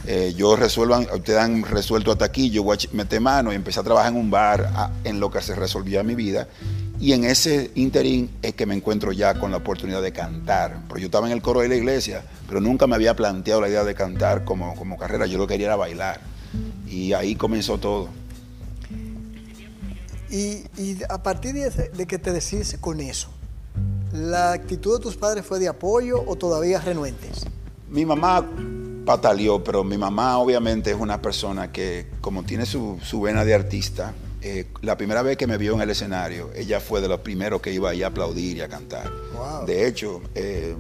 eh, 0.05 0.34
yo 0.36 0.55
resuelvan, 0.55 1.08
ustedes 1.13 1.39
han 1.39 1.63
resuelto 1.63 2.12
hasta 2.12 2.25
aquí, 2.25 2.50
yo 2.50 2.63
voy 2.63 2.77
a 2.77 2.96
meter 2.96 3.22
mano 3.22 3.53
y 3.53 3.55
empecé 3.55 3.79
a 3.79 3.84
trabajar 3.84 4.12
en 4.12 4.17
un 4.17 4.29
bar 4.29 4.91
en 5.03 5.20
lo 5.20 5.32
que 5.32 5.41
se 5.41 5.55
resolvía 5.55 6.03
mi 6.03 6.15
vida. 6.15 6.48
Y 7.03 7.12
en 7.12 7.25
ese 7.25 7.69
interín 7.75 8.29
es 8.41 8.53
que 8.53 8.65
me 8.65 8.74
encuentro 8.74 9.12
ya 9.12 9.38
con 9.38 9.51
la 9.51 9.57
oportunidad 9.57 10.01
de 10.01 10.13
cantar. 10.13 10.83
Porque 10.88 11.01
yo 11.01 11.07
estaba 11.07 11.27
en 11.27 11.33
el 11.33 11.41
coro 11.41 11.60
de 11.60 11.67
la 11.67 11.75
iglesia, 11.75 12.24
pero 12.48 12.62
nunca 12.62 12.88
me 12.88 12.95
había 12.95 13.13
planteado 13.13 13.60
la 13.60 13.67
idea 13.67 13.83
de 13.83 13.93
cantar 13.93 14.45
como, 14.45 14.74
como 14.75 14.98
carrera. 14.98 15.25
Yo 15.25 15.38
lo 15.38 15.45
quería 15.45 15.65
era 15.65 15.75
bailar. 15.75 16.22
Y 16.88 17.12
ahí 17.12 17.36
comenzó 17.36 17.77
todo. 17.77 18.07
Y, 20.29 20.63
a 21.10 21.22
partir 21.22 21.53
de, 21.55 21.69
de 21.69 22.07
que 22.07 22.19
te 22.19 22.31
decides 22.31 22.77
con 22.79 23.01
eso, 23.01 23.27
¿la 24.13 24.53
actitud 24.53 24.98
de 24.98 25.03
tus 25.03 25.17
padres 25.17 25.45
fue 25.45 25.60
de 25.60 25.67
apoyo 25.67 26.24
o 26.25 26.38
todavía 26.38 26.79
renuentes? 26.79 27.45
Mi 27.89 28.05
mamá 28.05 28.48
pataleó, 29.05 29.62
pero 29.62 29.83
mi 29.83 29.98
mamá 29.98 30.38
obviamente 30.38 30.91
es 30.91 30.98
una 30.98 31.22
persona 31.22 31.69
que 31.74 32.07
como 32.22 32.43
tiene 32.43 32.65
su, 32.65 32.98
vena 33.22 33.43
de 33.43 33.53
artista, 33.53 34.13
eh, 34.43 34.65
la 34.81 34.97
primera 34.97 35.21
vez 35.21 35.38
que 35.38 35.47
me 35.47 35.57
vio 35.57 35.73
en 35.75 35.81
el 35.81 35.89
escenario, 35.89 36.51
ella 36.53 36.81
fue 36.81 37.00
de 37.00 37.07
los 37.07 37.21
primeros 37.21 37.62
que 37.62 37.71
iba 37.71 37.91
a 37.91 38.07
aplaudir 38.07 38.57
y 38.57 38.62
a 38.62 38.67
cantar. 38.67 39.09
De 39.65 39.88
hecho, 39.88 40.21
eh, 40.35 40.75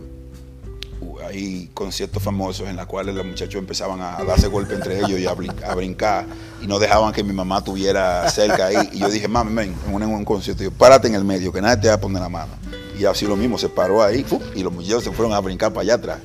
hay 1.25 1.69
conciertos 1.73 2.21
famosos 2.21 2.67
en 2.67 2.75
los 2.75 2.85
cuales 2.87 3.15
los 3.15 3.25
muchachos 3.25 3.55
empezaban 3.55 4.01
a 4.01 4.21
darse 4.25 4.47
golpe 4.47 4.73
entre 4.73 4.99
ellos 4.99 5.17
y 5.17 5.25
a, 5.25 5.33
brincar 5.73 6.25
y 6.61 6.67
no 6.67 6.77
dejaban 6.77 7.13
que 7.13 7.23
mi 7.23 7.31
mamá 7.31 7.59
estuviera 7.59 8.29
cerca 8.29 8.65
ahí. 8.65 8.89
Y 8.91 8.99
yo 8.99 9.09
dije, 9.09 9.29
mami, 9.29 9.53
ven, 9.53 9.73
en 9.87 9.93
un, 9.93 10.25
concierto, 10.25 10.63
yo, 10.63 10.71
párate 10.71 11.07
en 11.07 11.15
el 11.15 11.23
medio, 11.23 11.53
que 11.53 11.61
nadie 11.61 11.83
te 11.83 11.87
va 11.87 11.93
a 11.93 11.99
poner 12.01 12.21
la 12.21 12.29
mano. 12.29 12.51
Y 12.99 13.05
así 13.05 13.25
lo 13.25 13.37
mismo, 13.37 13.57
se 13.57 13.69
paró 13.69 14.03
ahí 14.03 14.25
y 14.55 14.61
los 14.61 14.73
muchachos 14.73 15.05
se 15.05 15.11
fueron 15.11 15.33
a 15.33 15.39
brincar 15.39 15.71
para 15.71 15.83
allá 15.83 15.93
atrás. 15.95 16.19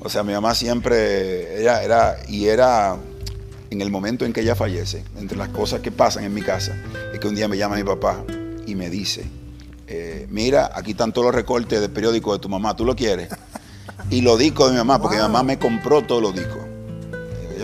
O 0.00 0.08
sea, 0.08 0.22
mi 0.22 0.32
mamá 0.32 0.54
siempre 0.54 1.60
era, 1.60 1.82
era, 1.82 2.16
y 2.28 2.46
era 2.46 2.96
en 3.72 3.80
el 3.80 3.90
momento 3.90 4.24
en 4.24 4.32
que 4.32 4.42
ella 4.42 4.54
fallece, 4.54 5.02
entre 5.18 5.36
las 5.36 5.48
cosas 5.48 5.80
que 5.80 5.90
pasan 5.90 6.24
en 6.24 6.34
mi 6.34 6.42
casa, 6.42 6.76
es 7.12 7.18
que 7.18 7.26
un 7.26 7.34
día 7.34 7.48
me 7.48 7.56
llama 7.56 7.76
mi 7.76 7.84
papá 7.84 8.22
y 8.66 8.74
me 8.74 8.90
dice, 8.90 9.24
eh, 9.88 10.26
mira, 10.30 10.70
aquí 10.74 10.90
están 10.90 11.12
todos 11.12 11.26
los 11.26 11.34
recortes 11.34 11.80
de 11.80 11.88
periódico 11.88 12.34
de 12.34 12.38
tu 12.38 12.48
mamá, 12.50 12.76
¿tú 12.76 12.84
lo 12.84 12.94
quieres? 12.94 13.30
Y 14.10 14.20
los 14.20 14.38
discos 14.38 14.66
de 14.66 14.72
mi 14.72 14.78
mamá, 14.78 15.00
porque 15.00 15.16
mi 15.16 15.22
mamá 15.22 15.42
me 15.42 15.58
compró 15.58 16.02
todos 16.02 16.22
los 16.22 16.34
discos. 16.34 16.60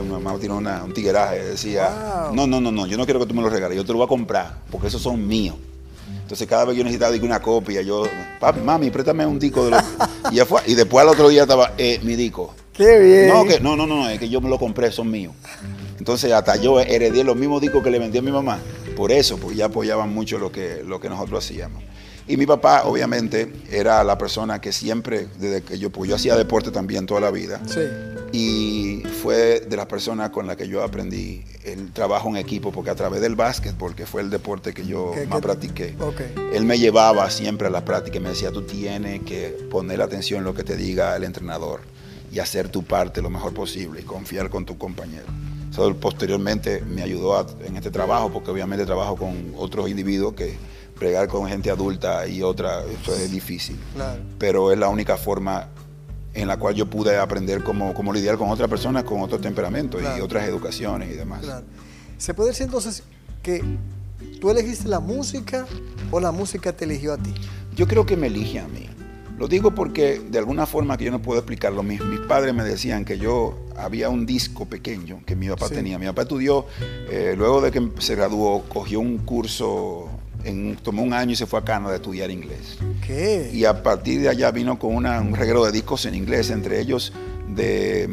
mi 0.02 0.08
mamá 0.08 0.36
tiene 0.38 0.54
un 0.54 0.94
tigueraje, 0.94 1.44
decía, 1.44 2.30
no, 2.32 2.46
no, 2.46 2.58
no, 2.58 2.72
no, 2.72 2.86
yo 2.86 2.96
no 2.96 3.04
quiero 3.04 3.20
que 3.20 3.26
tú 3.26 3.34
me 3.34 3.42
los 3.42 3.52
regales, 3.52 3.76
yo 3.76 3.84
te 3.84 3.88
los 3.88 3.98
voy 3.98 4.06
a 4.06 4.08
comprar, 4.08 4.60
porque 4.70 4.86
esos 4.86 5.02
son 5.02 5.26
míos. 5.26 5.56
Entonces 6.22 6.46
cada 6.46 6.64
vez 6.64 6.72
que 6.72 6.78
yo 6.78 6.84
necesitaba 6.84 7.14
una 7.16 7.40
copia, 7.40 7.82
yo, 7.82 8.04
papi, 8.40 8.60
mami, 8.60 8.90
préstame 8.90 9.26
un 9.26 9.38
disco 9.38 9.64
de 9.66 9.72
los... 9.72 9.82
y 10.30 10.36
ya 10.36 10.46
fue. 10.46 10.62
Y 10.66 10.74
después 10.74 11.02
al 11.02 11.10
otro 11.10 11.28
día 11.28 11.42
estaba, 11.42 11.72
eh, 11.76 12.00
mi 12.02 12.16
disco. 12.16 12.54
Qué 12.72 12.98
bien. 12.98 13.28
No, 13.28 13.44
que, 13.44 13.60
no, 13.60 13.76
no, 13.76 13.86
no, 13.86 14.08
es 14.08 14.18
que 14.18 14.28
yo 14.28 14.40
me 14.40 14.48
lo 14.48 14.58
compré, 14.58 14.92
son 14.92 15.10
míos. 15.10 15.34
Entonces 16.08 16.32
hasta 16.32 16.56
yo 16.56 16.80
heredé 16.80 17.22
los 17.22 17.36
mismos 17.36 17.60
discos 17.60 17.84
que 17.84 17.90
le 17.90 17.98
vendí 17.98 18.16
a 18.16 18.22
mi 18.22 18.30
mamá. 18.30 18.58
Por 18.96 19.12
eso, 19.12 19.36
porque 19.36 19.56
ya 19.56 19.66
apoyaban 19.66 20.08
mucho 20.08 20.38
lo 20.38 20.50
que, 20.50 20.82
lo 20.82 20.98
que 20.98 21.10
nosotros 21.10 21.44
hacíamos. 21.44 21.82
Y 22.26 22.38
mi 22.38 22.46
papá, 22.46 22.84
obviamente, 22.84 23.52
era 23.70 24.02
la 24.02 24.16
persona 24.16 24.58
que 24.58 24.72
siempre, 24.72 25.28
desde 25.38 25.60
que 25.60 25.78
yo, 25.78 25.90
pues 25.90 26.08
yo 26.08 26.16
hacía 26.16 26.34
deporte 26.34 26.70
también 26.70 27.04
toda 27.04 27.20
la 27.20 27.30
vida. 27.30 27.60
Sí. 27.66 27.82
Y 28.32 29.02
fue 29.22 29.60
de 29.60 29.76
las 29.76 29.84
personas 29.84 30.30
con 30.30 30.46
las 30.46 30.56
que 30.56 30.66
yo 30.66 30.82
aprendí 30.82 31.44
el 31.64 31.92
trabajo 31.92 32.30
en 32.30 32.36
equipo, 32.36 32.72
porque 32.72 32.88
a 32.88 32.94
través 32.94 33.20
del 33.20 33.34
básquetbol, 33.34 33.94
que 33.94 34.06
fue 34.06 34.22
el 34.22 34.30
deporte 34.30 34.72
que 34.72 34.86
yo 34.86 35.12
más 35.28 35.42
practiqué, 35.42 35.94
él 36.54 36.64
me 36.64 36.78
llevaba 36.78 37.28
siempre 37.28 37.66
a 37.66 37.70
la 37.70 37.84
práctica 37.84 38.16
y 38.16 38.20
me 38.20 38.30
decía, 38.30 38.50
tú 38.50 38.62
tienes 38.62 39.24
que 39.24 39.48
poner 39.70 40.00
atención 40.00 40.38
en 40.38 40.44
lo 40.44 40.54
que 40.54 40.64
te 40.64 40.74
diga 40.74 41.14
el 41.14 41.24
entrenador 41.24 41.82
y 42.32 42.38
hacer 42.38 42.70
tu 42.70 42.82
parte 42.82 43.20
lo 43.20 43.28
mejor 43.28 43.52
posible 43.52 44.00
y 44.00 44.04
confiar 44.04 44.48
con 44.48 44.64
tu 44.64 44.78
compañero. 44.78 45.26
Posteriormente 46.00 46.82
me 46.82 47.02
ayudó 47.02 47.46
en 47.64 47.76
este 47.76 47.90
trabajo, 47.90 48.30
porque 48.32 48.50
obviamente 48.50 48.84
trabajo 48.84 49.16
con 49.16 49.52
otros 49.56 49.88
individuos 49.88 50.34
que 50.34 50.56
pregar 50.98 51.28
con 51.28 51.48
gente 51.48 51.70
adulta 51.70 52.26
y 52.26 52.42
otra, 52.42 52.82
eso 52.84 53.14
es 53.14 53.30
difícil. 53.30 53.78
Pero 54.38 54.72
es 54.72 54.78
la 54.78 54.88
única 54.88 55.16
forma 55.16 55.68
en 56.34 56.48
la 56.48 56.56
cual 56.58 56.74
yo 56.74 56.86
pude 56.86 57.16
aprender 57.16 57.62
cómo, 57.62 57.94
cómo 57.94 58.12
lidiar 58.12 58.36
con 58.36 58.50
otras 58.50 58.68
personas 58.68 59.04
con 59.04 59.20
otros 59.20 59.40
temperamentos 59.40 60.02
y 60.02 60.20
otras 60.20 60.48
educaciones 60.48 61.10
y 61.10 61.14
demás. 61.14 61.44
¿Se 62.16 62.34
puede 62.34 62.50
decir 62.50 62.64
entonces 62.64 63.04
que 63.42 63.62
tú 64.40 64.50
elegiste 64.50 64.88
la 64.88 65.00
música 65.00 65.66
o 66.10 66.20
la 66.20 66.32
música 66.32 66.72
te 66.72 66.84
eligió 66.84 67.12
a 67.12 67.18
ti? 67.18 67.32
Yo 67.76 67.86
creo 67.86 68.04
que 68.04 68.16
me 68.16 68.26
elige 68.26 68.58
a 68.58 68.66
mí. 68.66 68.88
Lo 69.38 69.46
digo 69.46 69.70
porque 69.72 70.20
de 70.20 70.38
alguna 70.38 70.66
forma 70.66 70.96
que 70.96 71.04
yo 71.04 71.12
no 71.12 71.22
puedo 71.22 71.38
explicarlo. 71.38 71.82
Mis, 71.84 72.00
mis 72.00 72.20
padres 72.20 72.52
me 72.54 72.64
decían 72.64 73.04
que 73.04 73.18
yo 73.18 73.56
había 73.76 74.08
un 74.08 74.26
disco 74.26 74.66
pequeño 74.66 75.20
que 75.24 75.36
mi 75.36 75.48
papá 75.48 75.68
tenía. 75.68 75.98
Mi 75.98 76.06
papá 76.06 76.22
estudió, 76.22 76.66
eh, 77.08 77.34
luego 77.36 77.60
de 77.60 77.70
que 77.70 77.88
se 78.00 78.16
graduó, 78.16 78.64
cogió 78.68 78.98
un 78.98 79.18
curso 79.18 80.08
tomó 80.82 81.02
un 81.02 81.12
año 81.12 81.32
y 81.32 81.36
se 81.36 81.46
fue 81.46 81.58
a 81.58 81.64
Canadá 81.64 81.92
a 81.92 81.96
estudiar 81.96 82.30
inglés. 82.30 82.78
¿Qué? 83.06 83.50
Y 83.52 83.64
a 83.64 83.82
partir 83.82 84.20
de 84.20 84.28
allá 84.28 84.50
vino 84.50 84.78
con 84.78 84.94
un 84.94 85.34
reguero 85.34 85.64
de 85.64 85.72
discos 85.72 86.06
en 86.06 86.14
inglés, 86.14 86.50
entre 86.50 86.80
ellos 86.80 87.12
de, 87.48 88.08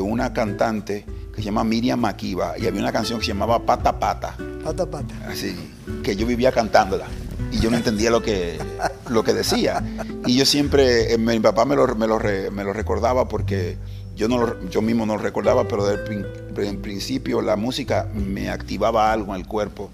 una 0.00 0.32
cantante 0.32 1.04
que 1.34 1.36
se 1.36 1.44
llama 1.44 1.64
Miriam 1.64 2.00
Makiba 2.00 2.58
y 2.58 2.66
había 2.66 2.80
una 2.80 2.92
canción 2.92 3.18
que 3.18 3.26
se 3.26 3.32
llamaba 3.32 3.64
Pata 3.64 3.98
Pata. 3.98 4.36
Pata 4.62 4.90
Pata. 4.90 5.14
Así, 5.26 5.56
que 6.02 6.14
yo 6.14 6.26
vivía 6.26 6.52
cantándola 6.52 7.06
y 7.50 7.60
yo 7.60 7.70
no 7.70 7.76
entendía 7.76 8.10
lo 8.10 8.22
que, 8.22 8.58
lo 9.08 9.24
que 9.24 9.34
decía. 9.34 9.82
Y 10.26 10.36
yo 10.36 10.44
siempre, 10.44 11.12
eh, 11.12 11.18
mi 11.18 11.40
papá 11.40 11.64
me 11.64 11.76
lo, 11.76 11.94
me 11.94 12.06
lo, 12.06 12.18
me 12.18 12.64
lo 12.64 12.72
recordaba 12.72 13.28
porque 13.28 13.76
yo, 14.14 14.28
no 14.28 14.60
yo 14.68 14.82
mismo 14.82 15.06
no 15.06 15.16
lo 15.16 15.22
recordaba, 15.22 15.66
pero 15.68 15.86
en 15.96 16.82
principio 16.82 17.40
la 17.40 17.56
música 17.56 18.08
me 18.14 18.50
activaba 18.50 19.12
algo 19.12 19.34
en 19.34 19.40
el 19.40 19.46
cuerpo 19.46 19.90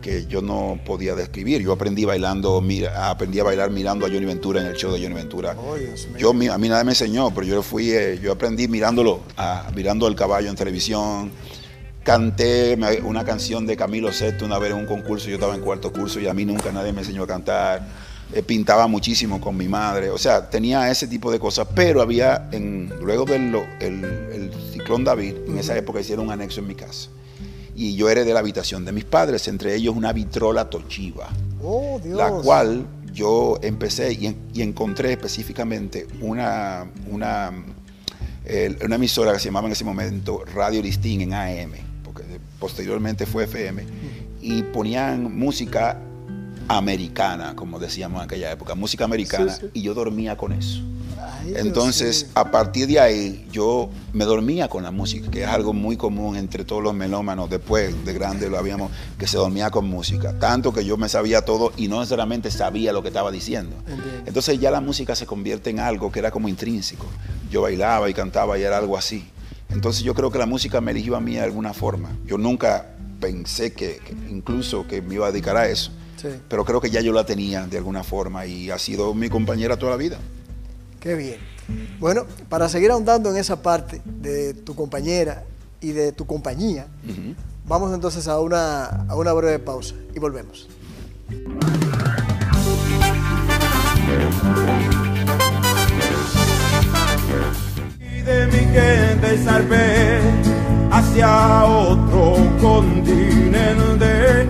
que 0.00 0.26
yo 0.26 0.42
no 0.42 0.78
podía 0.84 1.14
describir. 1.14 1.60
Yo 1.60 1.72
aprendí 1.72 2.04
bailando, 2.04 2.60
mira, 2.60 3.10
aprendí 3.10 3.40
a 3.40 3.44
bailar 3.44 3.70
mirando 3.70 4.06
a 4.06 4.08
Johnny 4.08 4.24
Ventura 4.24 4.60
en 4.60 4.68
el 4.68 4.74
show 4.74 4.92
de 4.92 5.02
Johnny 5.02 5.14
Ventura. 5.14 5.56
yo, 6.18 6.30
a 6.30 6.32
mí 6.58 6.68
nadie 6.68 6.84
me 6.84 6.92
enseñó, 6.92 7.32
pero 7.34 7.46
yo 7.46 7.62
fui, 7.62 7.90
eh, 7.90 8.18
yo 8.22 8.32
aprendí 8.32 8.68
mirándolo, 8.68 9.20
mirando 9.74 10.06
el 10.06 10.14
caballo 10.14 10.48
en 10.48 10.56
televisión. 10.56 11.30
Canté 12.08 12.74
una 13.04 13.22
canción 13.22 13.66
de 13.66 13.76
Camilo 13.76 14.10
Sesto 14.14 14.46
una 14.46 14.58
vez 14.58 14.70
en 14.70 14.78
un 14.78 14.86
concurso, 14.86 15.28
yo 15.28 15.34
estaba 15.34 15.54
en 15.54 15.60
cuarto 15.60 15.92
curso 15.92 16.18
y 16.18 16.26
a 16.26 16.32
mí 16.32 16.46
nunca 16.46 16.72
nadie 16.72 16.90
me 16.90 17.00
enseñó 17.02 17.24
a 17.24 17.26
cantar. 17.26 17.86
Eh, 18.32 18.42
pintaba 18.42 18.86
muchísimo 18.86 19.38
con 19.42 19.58
mi 19.58 19.68
madre, 19.68 20.08
o 20.08 20.16
sea, 20.16 20.48
tenía 20.48 20.90
ese 20.90 21.06
tipo 21.06 21.30
de 21.30 21.38
cosas, 21.38 21.68
pero 21.74 22.00
había, 22.00 22.48
en, 22.50 22.90
luego 23.02 23.26
del 23.26 23.54
el, 23.80 24.50
ciclón 24.72 25.04
David, 25.04 25.34
en 25.48 25.58
esa 25.58 25.76
época 25.76 26.00
hicieron 26.00 26.24
un 26.24 26.32
anexo 26.32 26.60
en 26.60 26.68
mi 26.68 26.74
casa. 26.74 27.10
Y 27.76 27.94
yo 27.94 28.08
era 28.08 28.24
de 28.24 28.32
la 28.32 28.40
habitación 28.40 28.86
de 28.86 28.92
mis 28.92 29.04
padres, 29.04 29.46
entre 29.46 29.74
ellos 29.74 29.94
una 29.94 30.14
vitrola 30.14 30.70
Toshiba, 30.70 31.28
oh, 31.62 32.00
la 32.06 32.30
cual 32.30 32.86
yo 33.12 33.58
empecé 33.60 34.14
y, 34.14 34.62
encontré 34.62 35.12
específicamente 35.12 36.06
una, 36.22 36.90
una, 37.10 37.52
una 38.82 38.94
emisora 38.94 39.34
que 39.34 39.40
se 39.40 39.44
llamaba 39.44 39.66
en 39.66 39.72
ese 39.72 39.84
momento 39.84 40.42
Radio 40.54 40.80
Listín 40.80 41.20
en 41.20 41.34
AM, 41.34 41.87
posteriormente 42.58 43.26
fue 43.26 43.44
FM, 43.44 43.84
y 44.40 44.62
ponían 44.62 45.36
música 45.36 46.00
americana, 46.68 47.56
como 47.56 47.78
decíamos 47.78 48.20
en 48.20 48.24
aquella 48.26 48.52
época, 48.52 48.74
música 48.74 49.04
americana, 49.04 49.56
y 49.72 49.82
yo 49.82 49.94
dormía 49.94 50.36
con 50.36 50.52
eso. 50.52 50.82
Entonces, 51.54 52.30
a 52.34 52.50
partir 52.50 52.86
de 52.86 53.00
ahí, 53.00 53.46
yo 53.50 53.90
me 54.12 54.24
dormía 54.24 54.68
con 54.68 54.82
la 54.82 54.90
música, 54.90 55.30
que 55.30 55.42
es 55.42 55.48
algo 55.48 55.72
muy 55.72 55.96
común 55.96 56.36
entre 56.36 56.64
todos 56.64 56.82
los 56.82 56.94
melómanos. 56.94 57.48
Después 57.48 58.04
de 58.04 58.12
grande 58.12 58.48
lo 58.48 58.58
habíamos, 58.58 58.90
que 59.18 59.26
se 59.26 59.36
dormía 59.36 59.70
con 59.70 59.88
música. 59.88 60.38
Tanto 60.38 60.72
que 60.72 60.84
yo 60.84 60.96
me 60.96 61.08
sabía 61.08 61.42
todo 61.42 61.72
y 61.76 61.88
no 61.88 62.00
necesariamente 62.00 62.50
sabía 62.50 62.92
lo 62.92 63.02
que 63.02 63.08
estaba 63.08 63.30
diciendo. 63.30 63.76
Entonces 64.26 64.60
ya 64.60 64.70
la 64.70 64.80
música 64.80 65.14
se 65.14 65.26
convierte 65.26 65.70
en 65.70 65.80
algo 65.80 66.12
que 66.12 66.18
era 66.18 66.30
como 66.30 66.48
intrínseco. 66.48 67.06
Yo 67.50 67.62
bailaba 67.62 68.10
y 68.10 68.14
cantaba 68.14 68.58
y 68.58 68.62
era 68.62 68.78
algo 68.78 68.96
así. 68.96 69.24
Entonces 69.70 70.02
yo 70.02 70.14
creo 70.14 70.30
que 70.30 70.38
la 70.38 70.46
música 70.46 70.80
me 70.80 70.92
eligió 70.92 71.16
a 71.16 71.20
mí 71.20 71.34
de 71.34 71.42
alguna 71.42 71.74
forma. 71.74 72.10
Yo 72.26 72.38
nunca 72.38 72.94
pensé 73.20 73.72
que, 73.72 74.00
incluso 74.30 74.86
que 74.86 75.02
me 75.02 75.14
iba 75.14 75.26
a 75.26 75.32
dedicar 75.32 75.56
a 75.56 75.68
eso. 75.68 75.92
Pero 76.48 76.64
creo 76.64 76.80
que 76.80 76.90
ya 76.90 77.00
yo 77.00 77.12
la 77.12 77.24
tenía 77.24 77.66
de 77.66 77.78
alguna 77.78 78.02
forma 78.02 78.44
y 78.44 78.70
ha 78.70 78.78
sido 78.78 79.14
mi 79.14 79.28
compañera 79.28 79.76
toda 79.76 79.92
la 79.92 79.96
vida. 79.96 80.18
Qué 80.98 81.14
bien. 81.14 81.36
Bueno, 82.00 82.26
para 82.48 82.68
seguir 82.68 82.90
ahondando 82.90 83.30
en 83.30 83.36
esa 83.36 83.62
parte 83.62 84.02
de 84.04 84.54
tu 84.54 84.74
compañera 84.74 85.44
y 85.80 85.92
de 85.92 86.12
tu 86.12 86.26
compañía, 86.26 86.88
vamos 87.66 87.94
entonces 87.94 88.26
a 88.26 88.40
una, 88.40 88.84
a 88.84 89.14
una 89.14 89.32
breve 89.32 89.58
pausa 89.60 89.94
y 90.14 90.18
volvemos. 90.18 90.68
Mi 98.28 98.58
gente 98.58 99.42
salvé 99.42 100.20
hacia 100.90 101.64
otro 101.64 102.36
continente. 102.60 104.46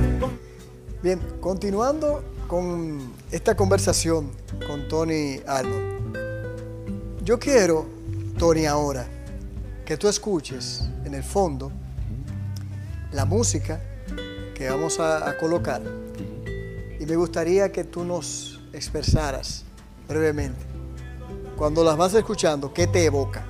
Bien, 1.01 1.21
continuando 1.41 2.25
con 2.49 3.13
esta 3.31 3.57
conversación 3.57 4.31
con 4.67 4.89
Tony 4.89 5.41
Almond. 5.47 6.17
Yo 7.23 7.39
quiero, 7.39 7.87
Tony, 8.37 8.67
ahora 8.67 9.07
que 9.85 9.97
tú 9.97 10.09
escuches 10.09 10.89
en 11.05 11.15
el 11.15 11.23
fondo 11.23 11.71
la 13.13 13.25
música 13.25 13.81
que 14.55 14.69
vamos 14.69 14.99
a, 14.99 15.37
colocar 15.39 15.81
y 16.99 17.07
me 17.07 17.15
gustaría 17.15 17.71
que 17.71 17.85
tú 17.85 18.03
nos 18.03 18.61
expresaras 18.73 19.65
brevemente, 20.09 20.65
cuando 21.57 21.85
las 21.85 21.97
vas 21.97 22.13
escuchando, 22.15 22.73
¿qué 22.73 22.89
te 22.89 23.05
evoca? 23.05 23.45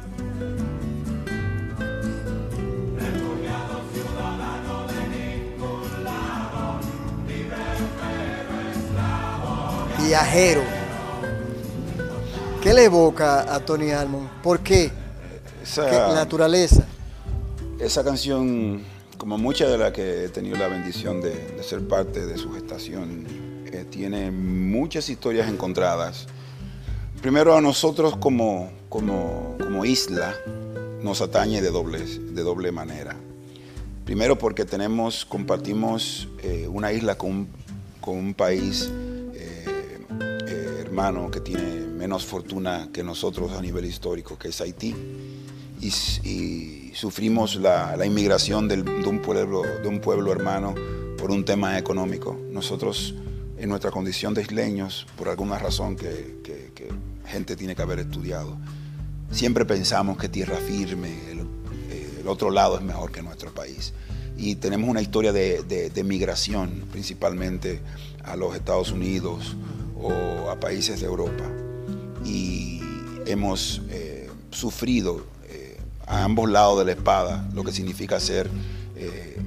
Viajero. 10.09 10.63
¿Qué 12.63 12.73
le 12.73 12.85
evoca 12.85 13.55
a 13.55 13.61
Tony 13.61 13.91
Almond? 13.91 14.27
¿Por 14.43 14.61
qué? 14.61 14.91
Esa, 15.63 16.15
naturaleza. 16.15 16.87
Esa 17.79 18.03
canción, 18.03 18.85
como 19.19 19.37
muchas 19.37 19.69
de 19.69 19.77
las 19.77 19.93
que 19.93 20.25
he 20.25 20.29
tenido 20.31 20.57
la 20.57 20.69
bendición 20.69 21.21
de, 21.21 21.63
ser 21.63 21.87
parte 21.87 22.25
de 22.25 22.39
su 22.39 22.51
gestación, 22.55 23.27
eh, 23.67 23.85
tiene 23.91 24.31
muchas 24.31 25.11
historias 25.11 25.47
encontradas. 25.47 26.27
Primero 27.21 27.55
a 27.55 27.61
nosotros 27.61 28.17
como, 28.17 28.71
como, 28.89 29.59
como 29.59 29.85
isla 29.85 30.35
nos 31.03 31.21
atañe 31.21 31.61
de 31.61 31.71
doble, 31.71 31.99
de 31.99 32.43
doble 32.43 32.73
manera. 32.73 33.15
Primero 34.07 34.39
porque 34.39 34.65
tenemos, 34.65 35.27
compartimos 35.27 36.29
eh, 36.43 36.67
una 36.67 36.93
isla 36.95 37.19
con, 37.19 37.47
con 38.01 38.17
un 38.17 38.33
país 38.33 38.91
que 41.31 41.41
tiene 41.41 41.87
menos 41.87 42.27
fortuna 42.27 42.89
que 42.93 43.05
nosotros 43.05 43.53
a 43.53 43.63
nivel 43.63 43.85
histórico, 43.85 44.37
que 44.37 44.49
es 44.49 44.61
Haití. 44.61 44.97
Y, 45.81 46.91
sufrimos 46.93 47.55
la, 47.55 48.05
inmigración 48.05 48.67
de, 48.67 48.81
un 48.81 49.23
pueblo, 49.23 49.63
de 49.63 49.87
un 49.87 50.01
pueblo 50.01 50.33
hermano 50.33 50.75
por 51.17 51.31
un 51.31 51.45
tema 51.45 51.79
económico. 51.79 52.37
Nosotros, 52.51 53.15
en 53.57 53.69
nuestra 53.69 53.93
condición 53.93 54.35
de 54.35 54.43
isleños, 54.43 55.07
por 55.17 55.29
alguna 55.29 55.57
razón 55.57 55.95
que, 55.95 56.67
gente 57.27 57.55
tiene 57.55 57.77
que 57.77 57.83
haber 57.83 58.01
estudiado, 58.01 58.57
siempre 59.31 59.65
pensamos 59.65 60.19
que 60.19 60.29
tierra 60.29 60.57
firme, 60.57 61.15
el, 61.31 62.27
otro 62.27 62.51
lado 62.51 62.77
es 62.77 62.83
mejor 62.83 63.13
que 63.13 63.23
nuestro 63.23 63.55
país. 63.55 63.95
Y 64.37 64.57
tenemos 64.57 64.91
una 64.91 65.01
historia 65.01 65.33
de, 65.33 65.63
de 65.63 66.05
migración, 66.05 66.87
principalmente 66.91 67.81
a 68.25 68.37
los 68.37 68.55
Estados 68.57 68.91
Unidos, 68.91 69.57
o 70.01 70.51
a 70.51 70.59
países 70.59 71.01
de 71.01 71.07
Europa. 71.07 71.45
Y 72.25 72.81
hemos 73.27 73.83
eh, 73.91 74.29
sufrido 74.51 75.25
eh, 75.49 75.79
a 76.07 76.25
ambos 76.25 76.51
lados 76.51 76.79
de 76.79 76.85
la 76.87 76.93
espada 76.93 77.49
lo 77.55 77.65
que 77.65 77.73
significa 77.73 78.19
ser 78.21 78.49
eh, 78.97 79.39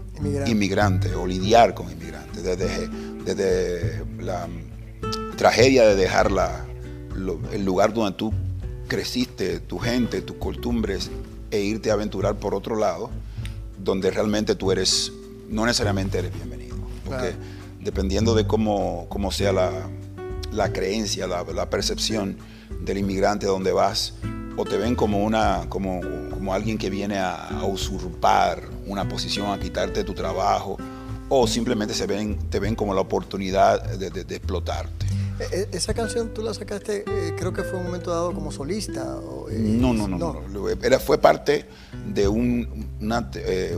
inmigrante. 0.45 1.15
o 1.15 1.25
lidiar 1.25 1.73
con 1.73 1.91
inmigrantes. 1.91 2.43
Desde, 2.43 2.87
desde 3.25 4.05
la 4.19 4.47
tragedia 5.37 5.85
de 5.85 5.95
dejar 5.95 6.31
el 7.51 7.65
lugar 7.65 7.93
donde 7.93 8.15
tú 8.17 8.33
creciste, 8.87 9.59
tu 9.59 9.79
gente, 9.79 10.21
tus 10.21 10.35
costumbres, 10.37 11.09
e 11.49 11.59
irte 11.59 11.91
a 11.91 11.93
aventurar 11.93 12.35
por 12.35 12.55
otro 12.55 12.75
lado, 12.75 13.09
donde 13.77 14.09
realmente 14.11 14.55
tú 14.55 14.71
eres, 14.71 15.11
no 15.49 15.65
necesariamente 15.65 16.19
eres 16.19 16.33
bienvenido. 16.33 16.77
Porque 17.05 17.33
dependiendo 17.79 18.35
de 18.35 18.47
cómo, 18.47 19.07
cómo 19.09 19.31
sea 19.31 19.51
la, 19.51 19.71
la 20.51 20.71
creencia, 20.71 21.27
la, 21.27 21.69
percepción 21.69 22.37
del 22.81 22.97
inmigrante 22.97 23.45
donde 23.45 23.71
vas, 23.71 24.13
o 24.57 24.65
te 24.65 24.77
ven 24.77 24.95
como, 24.95 25.23
una, 25.23 25.65
como, 25.69 26.01
como 26.29 26.53
alguien 26.53 26.77
que 26.77 26.89
viene 26.89 27.17
a, 27.19 27.63
usurpar 27.63 28.63
una 28.85 29.07
posición, 29.07 29.47
a 29.51 29.59
quitarte 29.59 30.03
tu 30.03 30.13
trabajo, 30.13 30.77
o 31.29 31.47
simplemente 31.47 31.93
se 31.93 32.05
ven, 32.05 32.37
te 32.49 32.59
ven 32.59 32.75
como 32.75 32.93
la 32.93 33.01
oportunidad 33.01 33.81
de, 33.83 34.07
explotarte. 34.35 35.05
E, 35.39 35.67
e, 35.71 35.77
esa 35.77 35.93
canción 35.93 36.33
tú 36.33 36.43
la 36.43 36.53
sacaste, 36.53 37.05
eh, 37.07 37.35
creo 37.37 37.53
que 37.53 37.63
fue 37.63 37.79
un 37.79 37.85
momento 37.85 38.11
dado 38.11 38.33
como 38.33 38.51
solista. 38.51 39.17
Eh, 39.49 39.57
no, 39.57 39.93
no, 39.93 40.07
no, 40.07 40.17
no, 40.17 40.69
Era, 40.69 40.99
fue 40.99 41.17
parte 41.17 41.65
de 42.13 42.27
un, 42.27 42.89
eh, 43.35 43.77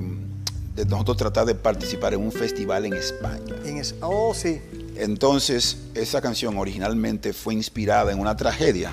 de 0.75 0.85
nosotros 0.85 1.17
tratar 1.17 1.45
de 1.45 1.55
participar 1.55 2.15
en 2.15 2.21
un 2.21 2.31
festival 2.31 2.85
en 2.85 2.93
España. 2.93 3.55
En 3.63 3.81
oh, 4.01 4.33
sí. 4.33 4.59
Entonces, 4.95 5.77
esa 5.95 6.21
canción 6.21 6.57
originalmente 6.57 7.33
fue 7.33 7.53
inspirada 7.53 8.11
en 8.11 8.19
una 8.19 8.35
tragedia 8.35 8.91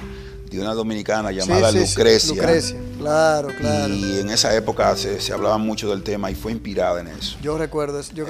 de 0.50 0.60
una 0.60 0.74
dominicana 0.74 1.30
llamada 1.30 1.70
Lucrecia. 1.70 2.34
Lucrecia, 2.34 2.76
claro, 2.98 3.48
claro. 3.56 3.94
Y 3.94 4.18
en 4.18 4.30
esa 4.30 4.54
época 4.54 4.96
se, 4.96 5.32
hablaba 5.32 5.58
mucho 5.58 5.90
del 5.90 6.02
tema 6.02 6.30
y 6.30 6.34
fue 6.34 6.52
inspirada 6.52 7.00
en 7.00 7.08
eso. 7.08 7.36
Yo 7.40 7.56
recuerdo, 7.56 8.00
yo, 8.12 8.26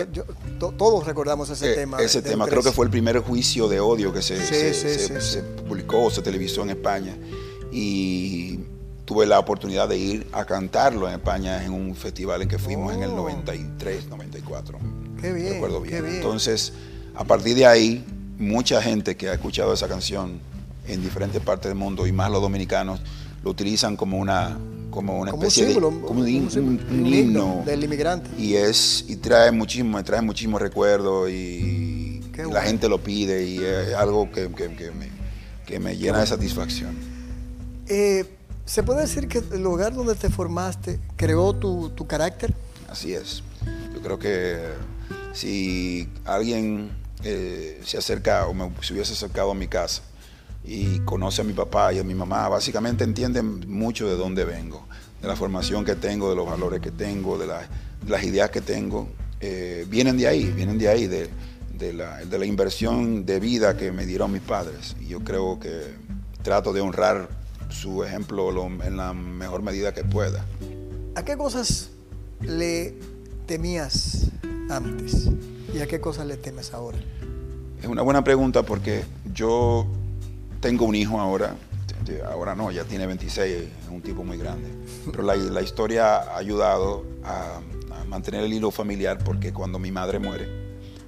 todos 0.59 1.07
recordamos 1.07 1.49
ese 1.49 1.73
eh, 1.73 1.75
tema. 1.75 1.99
Ese 1.99 2.21
tema, 2.21 2.47
creo 2.47 2.63
que 2.63 2.73
fue 2.73 2.85
el 2.85 2.91
primer 2.91 3.19
juicio 3.21 3.69
de 3.69 3.81
odio 3.81 4.13
que 4.13 4.21
se, 4.21 4.75
se 4.75 5.43
publicó, 5.67 6.11
se 6.11 6.21
televisó 6.21 6.63
en 6.63 6.71
España. 6.71 7.17
Y 7.73 8.61
tuve 9.07 9.27
la 9.27 9.39
oportunidad 9.39 9.89
de 9.89 9.97
ir 9.97 10.27
a 10.33 10.45
cantarlo 10.45 11.09
en 11.09 11.15
España 11.15 11.65
en 11.65 11.73
un 11.73 11.97
festival 11.97 12.43
en 12.43 12.49
que 12.49 12.59
fuimos 12.59 12.95
en 12.95 13.03
el 13.03 13.11
93, 13.11 14.09
94. 14.09 14.79
Qué 15.21 15.33
bien. 15.33 15.55
Recuerdo 15.55 15.81
bien. 15.81 16.07
Entonces, 16.07 16.73
a 17.15 17.25
partir 17.25 17.57
de 17.57 17.67
ahí, 17.67 18.05
mucha 18.39 18.81
gente 18.83 19.17
que 19.17 19.29
ha 19.29 19.35
escuchado 19.35 19.73
esa 19.73 19.89
canción 19.89 20.41
en 20.87 21.03
diferentes 21.03 21.41
partes 21.43 21.69
del 21.71 21.79
mundo 21.79 22.07
y 22.07 22.13
más 22.13 22.31
los 22.31 22.41
dominicanos 22.41 23.01
lo 23.43 23.51
utilizan 23.51 23.97
como 23.97 24.19
una 24.19 24.59
como 24.91 25.21
una 25.21 25.31
especie 25.31 25.67
de 25.67 25.75
como 25.75 26.21
un, 26.21 26.29
himno 26.29 27.63
del 27.65 27.85
inmigrante 27.85 28.29
y 28.37 28.55
es 28.55 29.05
y 29.09 29.17
trae 29.17 29.53
muchísimo 29.53 30.03
trae 30.03 30.21
muchísimos 30.21 30.61
recuerdos 30.61 31.31
y, 31.31 32.21
la 32.51 32.63
gente 32.63 32.89
lo 32.89 32.99
pide 32.99 33.47
y 33.47 33.59
es 33.59 33.95
algo 33.95 34.31
que, 34.31 34.49
me, 34.49 35.11
que 35.67 35.79
me, 35.79 35.97
llena 35.97 36.21
de 36.21 36.27
satisfacción. 36.27 36.97
Eh, 37.87 38.25
¿Se 38.65 38.83
puede 38.83 39.03
decir 39.03 39.29
que 39.29 39.43
el 39.53 39.63
lugar 39.63 39.93
donde 39.93 40.15
te 40.15 40.31
formaste 40.31 41.01
creó 41.17 41.53
tu, 41.53 42.07
carácter? 42.07 42.55
Así 42.89 43.13
es. 43.13 43.43
Yo 43.93 44.01
creo 44.01 44.19
que 44.19 44.59
si 45.35 46.09
alguien 46.25 46.91
eh, 47.25 47.81
se 47.85 47.99
acerca 47.99 48.47
o 48.47 48.55
me, 48.55 48.71
se 48.81 48.95
hubiese 48.95 49.13
acercado 49.13 49.51
a 49.51 49.55
mi 49.55 49.69
casa 49.69 50.03
y 50.65 51.01
conoce 51.01 51.43
a 51.43 51.45
mi 51.45 51.53
papá 51.53 51.93
y 51.93 51.99
a 51.99 52.05
mi 52.05 52.15
mamá, 52.15 52.49
básicamente 52.49 53.05
entienden 53.05 53.69
mucho 53.69 54.09
de 54.09 54.17
dónde 54.17 54.45
vengo, 54.45 54.87
de 55.21 55.29
la 55.29 55.37
formación 55.37 55.85
que 55.85 55.95
tengo, 55.95 56.31
de 56.31 56.37
los 56.37 56.47
valores 56.47 56.81
que 56.81 56.91
tengo, 56.91 57.39
de, 57.39 57.47
las 57.47 58.25
ideas 58.25 58.51
que 58.51 58.61
tengo. 58.61 59.09
Eh, 59.41 59.87
vienen 59.89 60.19
de 60.19 60.27
ahí, 60.27 60.45
vienen 60.45 60.79
de 60.79 60.89
ahí, 60.89 61.07
de, 61.07 61.31
la, 61.93 62.25
de 62.25 62.39
la 62.39 62.45
inversión 62.45 63.25
de 63.25 63.41
vida 63.41 63.77
que 63.77 63.91
me 63.91 64.05
dieron 64.05 64.33
mis 64.33 64.43
padres. 64.43 64.97
Y 65.01 65.09
yo 65.09 65.21
creo 65.21 65.59
que 65.59 65.95
trato 66.43 66.73
de 66.73 66.81
honrar 66.81 67.29
su 67.71 68.05
ejemplo 68.05 68.51
en 68.83 68.97
la 68.97 69.13
mejor 69.15 69.63
medida 69.63 69.95
que 69.95 70.05
pueda. 70.05 70.45
¿A 71.15 71.25
qué 71.25 71.37
cosas 71.37 71.91
le 72.41 72.95
temías 73.47 74.27
antes 74.69 75.29
y 75.75 75.81
a 75.81 75.87
qué 75.87 76.01
cosas 76.01 76.27
le 76.27 76.37
temes 76.37 76.75
ahora? 76.75 76.99
Es 77.81 77.87
una 77.87 78.03
buena 78.03 78.23
pregunta 78.23 78.63
porque 78.63 79.05
yo 79.33 79.87
tengo 80.61 80.85
un 80.85 80.95
hijo 80.95 81.19
ahora, 81.19 81.57
ahora 82.31 82.55
no, 82.55 82.71
ya 82.71 82.85
tiene 82.85 83.07
26, 83.07 83.55
es 83.55 83.69
un 83.91 84.03
tipo 84.03 84.25
muy 84.25 84.37
grande. 84.37 84.69
Pero 85.11 85.23
la, 85.23 85.63
historia 85.63 86.17
ha 86.17 86.37
ayudado 86.37 87.05
a, 87.25 87.61
mantener 88.09 88.43
el 88.43 88.53
hilo 88.53 88.73
familiar 88.73 89.19
porque 89.25 89.53
cuando 89.53 89.79
mi 89.79 89.93
madre 89.93 90.19
muere, 90.19 90.49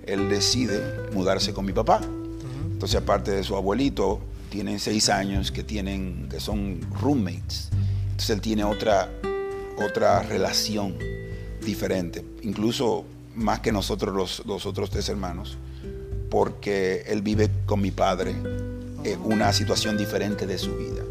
él 0.06 0.28
decide 0.28 1.10
mudarse 1.12 1.52
con 1.52 1.64
mi 1.64 1.72
papá. 1.72 2.00
Entonces, 2.70 3.00
aparte 3.00 3.32
de 3.32 3.42
su 3.42 3.56
abuelito, 3.56 4.20
tienen 4.50 4.78
seis 4.78 5.08
años 5.08 5.50
que, 5.50 5.64
tienen, 5.64 6.28
que 6.30 6.38
son 6.38 6.80
roommates. 7.00 7.70
Entonces, 8.04 8.30
él 8.30 8.40
tiene 8.40 8.64
otra, 8.64 9.10
otra 9.84 10.22
relación 10.22 10.96
diferente, 11.64 12.24
incluso 12.42 13.04
más 13.34 13.60
que 13.60 13.72
nosotros 13.72 14.14
los, 14.14 14.46
los 14.46 14.66
otros 14.66 14.90
tres 14.90 15.08
hermanos, 15.08 15.56
porque 16.30 17.04
él 17.06 17.22
vive 17.22 17.50
con 17.66 17.80
mi 17.80 17.90
padre 17.90 18.34
eh, 19.04 19.16
una 19.22 19.52
situación 19.52 19.96
diferente 19.96 20.46
de 20.46 20.58
su 20.58 20.76
vida. 20.76 21.02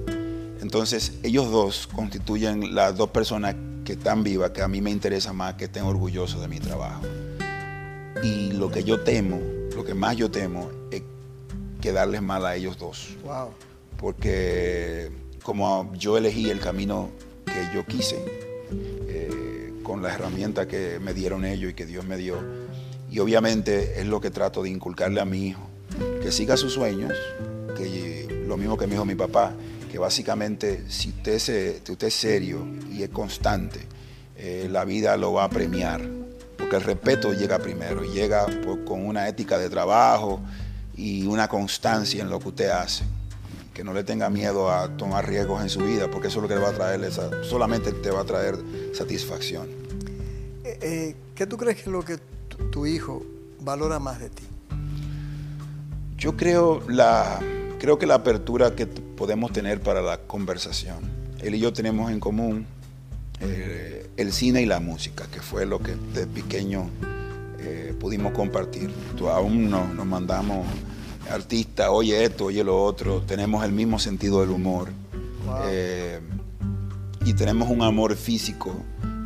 Entonces, 0.62 1.14
ellos 1.24 1.52
dos 1.52 1.88
constituyen 1.88 2.74
las 2.74 2.96
dos 2.96 3.10
personas 3.10 3.56
que 3.84 3.94
están 3.94 4.24
vivas, 4.24 4.52
que 4.52 4.62
a 4.62 4.68
mí 4.68 4.82
me 4.82 4.92
interesa 4.92 5.34
más, 5.34 5.56
que 5.56 5.66
estén 5.66 5.84
orgullosos 5.84 6.40
de 6.40 6.48
mi 6.48 6.60
trabajo. 6.60 7.02
Y 8.24 8.52
lo 8.52 8.72
que 8.72 8.84
yo 8.84 9.02
temo, 9.02 9.40
lo 9.76 9.84
que 9.84 9.94
más 9.94 10.16
yo 10.16 10.30
temo, 10.30 10.70
es 10.92 11.02
quedarles 11.82 12.22
mal 12.22 12.46
a 12.46 12.56
ellos 12.56 12.78
dos. 12.78 13.18
Wow. 13.24 13.50
Porque 13.98 15.12
como 15.44 15.92
yo 15.96 16.18
elegí 16.18 16.50
el 16.50 16.60
camino 16.60 17.10
que 17.46 17.76
yo 17.76 17.86
quise, 17.86 18.51
con 19.92 20.02
las 20.02 20.16
herramientas 20.16 20.68
que 20.68 21.00
me 21.02 21.14
dieron 21.14 21.44
ellos 21.44 21.72
y 21.72 21.74
que 21.74 21.86
Dios 21.86 22.06
me 22.06 22.16
dio, 22.16 22.38
y 23.10 23.20
obviamente 23.20 24.00
es 24.00 24.06
lo 24.06 24.22
que 24.22 24.32
trato 24.32 24.64
de 24.64 24.70
inculcarle 24.70 25.20
a 25.20 25.26
mi 25.26 25.48
hijo, 25.48 25.68
que 26.24 26.32
siga 26.32 26.56
sus 26.56 26.72
sueños, 26.72 27.12
que 27.76 28.46
lo 28.48 28.56
mismo 28.56 28.78
que 28.78 28.88
me 28.88 28.94
dijo 28.94 29.04
mi 29.04 29.16
papá, 29.16 29.52
que 29.92 30.00
básicamente 30.00 30.86
si 30.88 31.10
usted, 31.10 31.82
usted 31.90 32.08
es 32.08 32.14
serio 32.14 32.66
y 32.90 33.04
es 33.04 33.10
constante, 33.10 33.82
eh, 34.38 34.70
la 34.72 34.86
vida 34.86 35.18
lo 35.18 35.34
va 35.34 35.44
a 35.44 35.50
premiar, 35.50 36.02
porque 36.58 36.78
el 36.78 36.84
respeto 36.84 37.34
llega 37.34 37.60
primero, 37.60 38.02
llega 38.06 38.46
con 38.86 39.06
una 39.06 39.28
ética 39.28 39.58
de 39.58 39.70
trabajo 39.70 40.40
y 40.96 41.26
una 41.26 41.50
constancia 41.50 42.22
en 42.22 42.30
lo 42.30 42.40
que 42.40 42.48
usted 42.48 42.70
hace. 42.70 43.04
Que 43.74 43.84
no 43.84 43.94
le 43.94 44.06
tenga 44.06 44.30
miedo 44.30 44.72
a 44.72 44.96
tomar 44.96 45.28
riesgos 45.28 45.62
en 45.62 45.70
su 45.70 45.80
vida, 45.80 46.10
porque 46.10 46.30
eso 46.30 46.40
es 46.40 46.44
lo 46.44 46.48
que 46.48 46.56
le 46.56 46.62
va 46.62 46.70
a 46.70 46.74
traer, 46.74 47.12
solamente 47.44 47.92
te 47.92 48.10
va 48.10 48.22
a 48.22 48.26
traer 48.26 48.56
satisfacción. 48.94 49.81
Eh, 50.82 51.16
¿Qué 51.36 51.46
tú 51.46 51.58
crees 51.58 51.78
que 51.78 51.84
es 51.84 51.88
lo 51.88 52.04
que 52.04 52.18
tu 52.72 52.86
hijo 52.86 53.24
valora 53.60 54.00
más 54.00 54.20
de 54.20 54.30
ti? 54.30 54.44
Yo 56.18 56.36
creo 56.36 56.84
la 56.88 57.40
creo 57.82 57.98
que 57.98 58.06
la 58.06 58.14
apertura 58.14 58.76
que 58.76 58.86
podemos 58.86 59.52
tener 59.52 59.82
para 59.82 60.04
la 60.04 60.20
conversación. 60.20 61.00
Él 61.40 61.56
y 61.56 61.60
yo 61.60 61.74
tenemos 61.74 62.12
en 62.12 62.20
común 62.20 62.68
eh, 63.40 64.08
el 64.18 64.32
cine 64.32 64.62
y 64.62 64.68
la 64.68 64.80
música, 64.80 65.26
que 65.32 65.42
fue 65.42 65.66
lo 65.66 65.80
que 65.80 65.96
de 66.14 66.28
pequeño 66.28 66.92
eh, 67.60 67.96
pudimos 68.00 68.34
compartir. 68.34 68.92
aún 69.34 69.72
nos, 69.72 70.06
mandamos 70.06 70.68
artistas, 71.32 71.88
oye 71.90 72.24
esto, 72.24 72.46
oye 72.46 72.64
lo 72.64 72.84
otro, 72.84 73.22
tenemos 73.22 73.66
el 73.66 73.72
mismo 73.72 73.98
sentido 73.98 74.42
del 74.42 74.52
humor. 74.52 74.90
Eh, 75.66 76.20
y 77.26 77.34
tenemos 77.34 77.68
un 77.70 77.82
amor 77.82 78.16
físico 78.16 78.76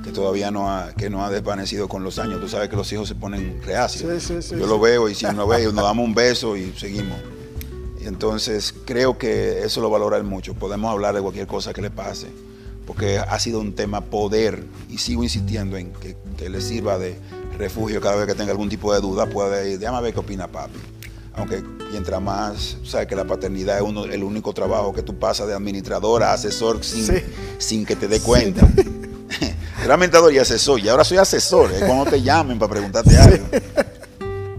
que 0.06 0.12
todavía 0.12 0.52
no 0.52 0.70
ha, 0.70 0.94
que 0.94 1.10
no 1.10 1.26
ha 1.26 1.32
desvanecido 1.32 1.88
con 1.88 2.04
los 2.04 2.20
años. 2.20 2.40
Tú 2.40 2.48
sabes 2.48 2.70
que 2.70 2.76
los 2.76 2.92
hijos 2.94 3.08
se 3.08 3.16
ponen 3.16 3.60
reacios. 3.64 4.30
Yo 4.52 4.68
lo 4.68 4.80
veo 4.80 5.10
y 5.10 5.16
si 5.16 5.26
no 5.26 5.48
veo, 5.48 5.72
nos 5.72 5.84
damos 5.84 6.06
un 6.06 6.14
beso 6.14 6.56
y 6.56 6.72
seguimos. 6.78 7.18
Entonces 8.02 8.72
creo 8.86 9.18
que 9.18 9.64
eso 9.64 9.82
lo 9.82 9.90
valora 9.90 10.18
él 10.18 10.24
mucho. 10.24 10.54
Podemos 10.54 10.92
hablar 10.92 11.16
de 11.16 11.22
cualquier 11.22 11.48
cosa 11.48 11.74
que 11.74 11.82
le 11.82 11.90
pase, 11.90 12.28
porque 12.86 13.18
ha 13.18 13.40
sido 13.40 13.60
un 13.60 13.74
tema 13.74 14.02
poder 14.02 14.64
y 14.92 15.00
sigo 15.00 15.24
insistiendo 15.24 15.76
en 15.76 15.92
que, 15.94 16.16
le 16.48 16.62
sirva 16.62 17.00
de 17.00 17.18
refugio 17.58 18.00
cada 18.00 18.18
vez 18.18 18.28
que 18.28 18.36
tenga 18.36 18.52
algún 18.52 18.70
tipo 18.70 18.94
de 18.94 19.02
duda, 19.02 19.26
puede 19.26 19.72
ir, 19.72 19.80
déjame 19.80 20.02
ver 20.02 20.14
qué 20.14 20.20
opina 20.20 20.48
papi. 20.48 20.78
Aunque 21.34 21.64
mientras 21.92 22.22
más, 22.22 22.78
sabes 22.84 23.08
que 23.08 23.16
la 23.16 23.26
paternidad 23.26 23.78
es 23.78 23.82
uno, 23.82 24.06
el 24.06 24.24
único 24.24 24.54
trabajo 24.54 24.94
que 24.94 25.02
tú 25.02 25.18
pasas 25.18 25.48
de 25.48 25.56
administrador 25.56 26.22
a 26.22 26.34
asesor 26.34 26.84
sin, 26.84 27.08
sin 27.58 27.86
que 27.86 27.96
te 27.96 28.08
dé 28.08 28.20
cuenta. 28.20 28.70
Era 29.86 29.94
administrador 29.94 30.34
y 30.34 30.40
asesor, 30.40 30.80
y 30.80 30.90
ahora 30.90 31.04
soy 31.04 31.20
asesor, 31.20 31.72
es 31.72 31.84
cuando 31.84 32.06
te 32.06 32.20
llamen 32.20 32.58
para 32.58 32.72
preguntarte 32.72 33.16
algo. 33.20 33.46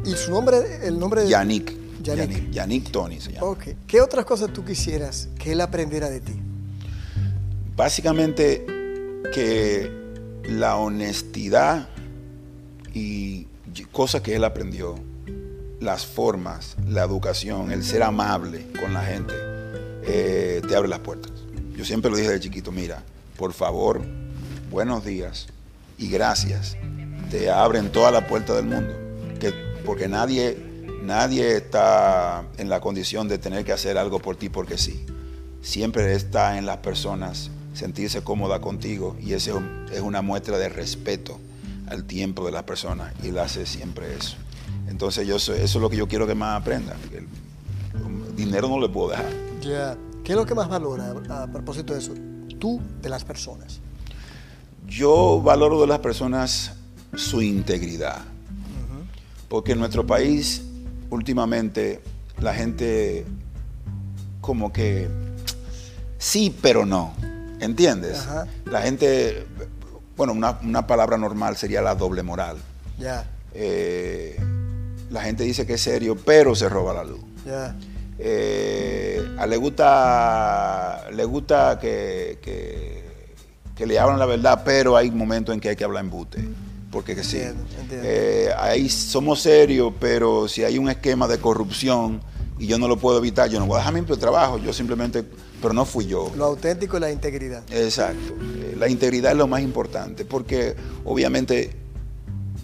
¿Y 0.05 0.13
su 0.13 0.31
nombre, 0.31 0.87
el 0.87 1.01
nombre 1.01 1.23
de... 1.23 1.29
Yannick. 1.29 1.75
Yannick. 2.53 2.93
Tony 2.93 3.21
se 3.21 3.33
llama. 3.33 3.57
¿Qué 3.89 4.01
otras 4.01 4.25
cosas 4.25 4.53
tú 4.53 4.65
quisieras 4.65 5.29
que 5.37 5.51
él 5.51 5.61
aprendiera 5.61 6.09
de 6.09 6.21
ti? 6.21 6.33
Básicamente 7.75 8.65
que 9.35 9.91
la 10.45 10.77
honestidad 10.77 11.89
y 12.95 13.49
cosas 13.91 14.21
que 14.21 14.37
él 14.37 14.45
aprendió, 14.45 14.95
las 15.81 16.07
formas, 16.07 16.77
la 16.87 17.03
educación, 17.03 17.73
el 17.73 17.83
ser 17.83 18.05
amable 18.05 18.69
con 18.81 18.95
la 18.95 19.03
gente, 19.03 19.35
eh, 20.05 20.63
te 20.69 20.77
abre 20.77 20.89
las 20.89 21.01
puertas. 21.01 21.33
Yo 21.77 21.85
siempre 21.85 22.13
lo 22.13 22.17
dije 22.17 22.31
de 22.31 22.39
chiquito, 22.39 22.71
mira, 22.71 23.03
por 23.37 23.53
favor, 23.53 24.03
buenos 24.71 25.05
días 25.05 25.49
y 25.99 26.09
gracias. 26.09 26.77
Te 27.31 27.51
abren 27.51 27.91
toda 27.91 28.11
la 28.11 28.27
puerta 28.27 28.55
del 28.55 28.67
mundo. 28.67 28.95
Que, 29.41 29.53
porque 29.85 30.09
nadie 30.09 30.67
Nadie 31.07 31.57
está 31.57 32.43
en 32.59 32.69
la 32.69 32.81
condición 32.81 33.29
de 33.29 33.39
tener 33.39 33.65
que 33.65 33.71
hacer 33.71 33.97
algo 33.97 34.19
por 34.19 34.35
ti 34.35 34.49
porque 34.49 34.77
sí. 34.77 35.07
Siempre 35.63 36.13
está 36.15 36.59
en 36.59 36.67
las 36.67 36.79
personas 36.79 37.53
sentirse 37.75 38.25
cómoda 38.25 38.61
contigo 38.61 39.17
y 39.21 39.35
eso 39.35 39.63
es 39.93 40.01
una 40.01 40.21
muestra 40.21 40.59
de 40.59 40.69
respeto 40.69 41.39
al 41.87 42.03
tiempo 42.07 42.45
de 42.45 42.51
las 42.51 42.65
personas 42.65 43.15
y 43.23 43.29
él 43.29 43.39
hace 43.39 43.67
siempre 43.67 44.17
eso. 44.17 44.37
Entonces 44.89 45.29
yo 45.29 45.37
eso 45.37 45.55
es 45.55 45.77
lo 45.77 45.89
que 45.89 45.97
yo 45.97 46.09
quiero 46.09 46.27
que 46.27 46.35
más 46.35 46.61
aprenda. 46.61 46.97
El, 47.13 47.29
dinero 48.35 48.69
no 48.69 48.81
le 48.81 48.89
puedo 48.89 49.11
dejar. 49.11 49.31
¿Qué 50.25 50.33
es 50.33 50.37
lo 50.37 50.45
que 50.45 50.57
más 50.57 50.69
valora 50.69 51.15
a 51.31 51.47
propósito 51.47 51.93
de 51.93 52.01
eso? 52.01 52.15
Tú 52.59 52.81
de 53.01 53.09
las 53.09 53.25
personas. 53.25 53.81
Yo 54.87 55.41
valoro 55.43 55.81
de 55.81 55.87
las 55.87 55.99
personas 55.99 56.73
su 57.15 57.43
integridad. 57.43 58.23
Porque 59.49 59.73
en 59.73 59.79
nuestro 59.79 60.07
país 60.07 60.63
últimamente 61.11 62.01
la 62.41 62.55
gente 62.55 63.25
como 64.41 64.73
que 64.73 65.09
sí, 66.19 66.57
pero 66.63 66.87
no. 66.87 67.15
¿Entiendes? 67.61 68.27
La 68.67 68.83
gente, 68.83 69.47
bueno, 70.17 70.33
una, 70.35 70.87
palabra 70.87 71.17
normal 71.17 71.57
sería 71.57 71.81
la 71.81 71.95
doble 71.95 72.23
moral. 72.23 72.59
Ya. 72.99 73.25
Eh, 73.55 74.39
la 75.11 75.23
gente 75.23 75.45
dice 75.45 75.67
que 75.67 75.75
es 75.75 75.81
serio, 75.81 76.17
pero 76.17 76.55
se 76.55 76.69
roba 76.69 76.93
la 76.93 77.05
luz. 77.05 77.21
Ya. 77.47 77.75
Eh, 78.19 79.37
a 79.39 79.47
le 79.47 79.57
gusta, 79.57 81.05
le 81.13 81.25
gusta 81.25 81.79
que, 81.79 82.39
que, 82.43 83.05
le 83.85 83.99
hablan 83.99 84.19
la 84.19 84.27
verdad, 84.27 84.63
pero 84.65 84.97
hay 84.97 85.11
momentos 85.11 85.55
en 85.55 85.61
que 85.61 85.69
hay 85.69 85.77
que 85.77 85.85
hablar 85.85 86.05
en 86.05 86.11
bute 86.11 86.49
porque 86.97 87.15
que 87.15 87.25
sí. 87.25 87.39
Eh, 87.91 88.49
ahí 88.57 88.89
somos 88.89 89.43
serios, 89.43 89.93
pero 90.01 90.49
si 90.49 90.65
hay 90.65 90.79
un 90.79 90.89
esquema 90.89 91.29
de 91.29 91.39
corrupción 91.39 92.23
y 92.59 92.67
yo 92.67 92.79
no 92.79 92.89
lo 92.89 92.97
puedo 92.97 93.19
evitar, 93.19 93.51
yo 93.51 93.59
no 93.61 93.67
voy 93.67 93.77
a 93.77 93.79
dejar 93.81 93.93
mi 93.93 94.01
trabajo, 94.17 94.57
yo 94.57 94.73
simplemente, 94.73 95.23
pero 95.61 95.75
no 95.75 95.85
fui 95.85 96.07
yo. 96.07 96.33
Lo 96.37 96.47
auténtico 96.47 96.97
y 96.97 97.01
la 97.01 97.13
integridad. 97.13 97.63
Exacto. 97.71 98.35
Eh, 98.41 98.77
la 98.79 98.89
integridad 98.89 99.33
es 99.33 99.37
lo 99.37 99.47
más 99.47 99.61
importante, 99.61 100.25
porque 100.25 100.75
obviamente 101.05 101.77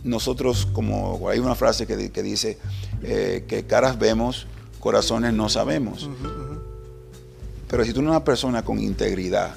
nosotros, 0.03 0.67
como 0.73 1.29
hay 1.29 1.39
una 1.39 1.55
frase 1.55 1.87
que, 1.87 2.23
dice 2.23 2.57
eh, 3.03 3.45
que 3.47 3.67
caras 3.67 3.99
vemos, 3.99 4.47
corazones 4.81 5.35
no 5.35 5.51
sabemos. 5.51 6.09
Pero 7.69 7.85
si 7.85 7.93
tú 7.93 8.01
eres 8.01 8.11
una 8.11 8.25
persona 8.25 8.65
con 8.65 8.79
integridad, 8.79 9.57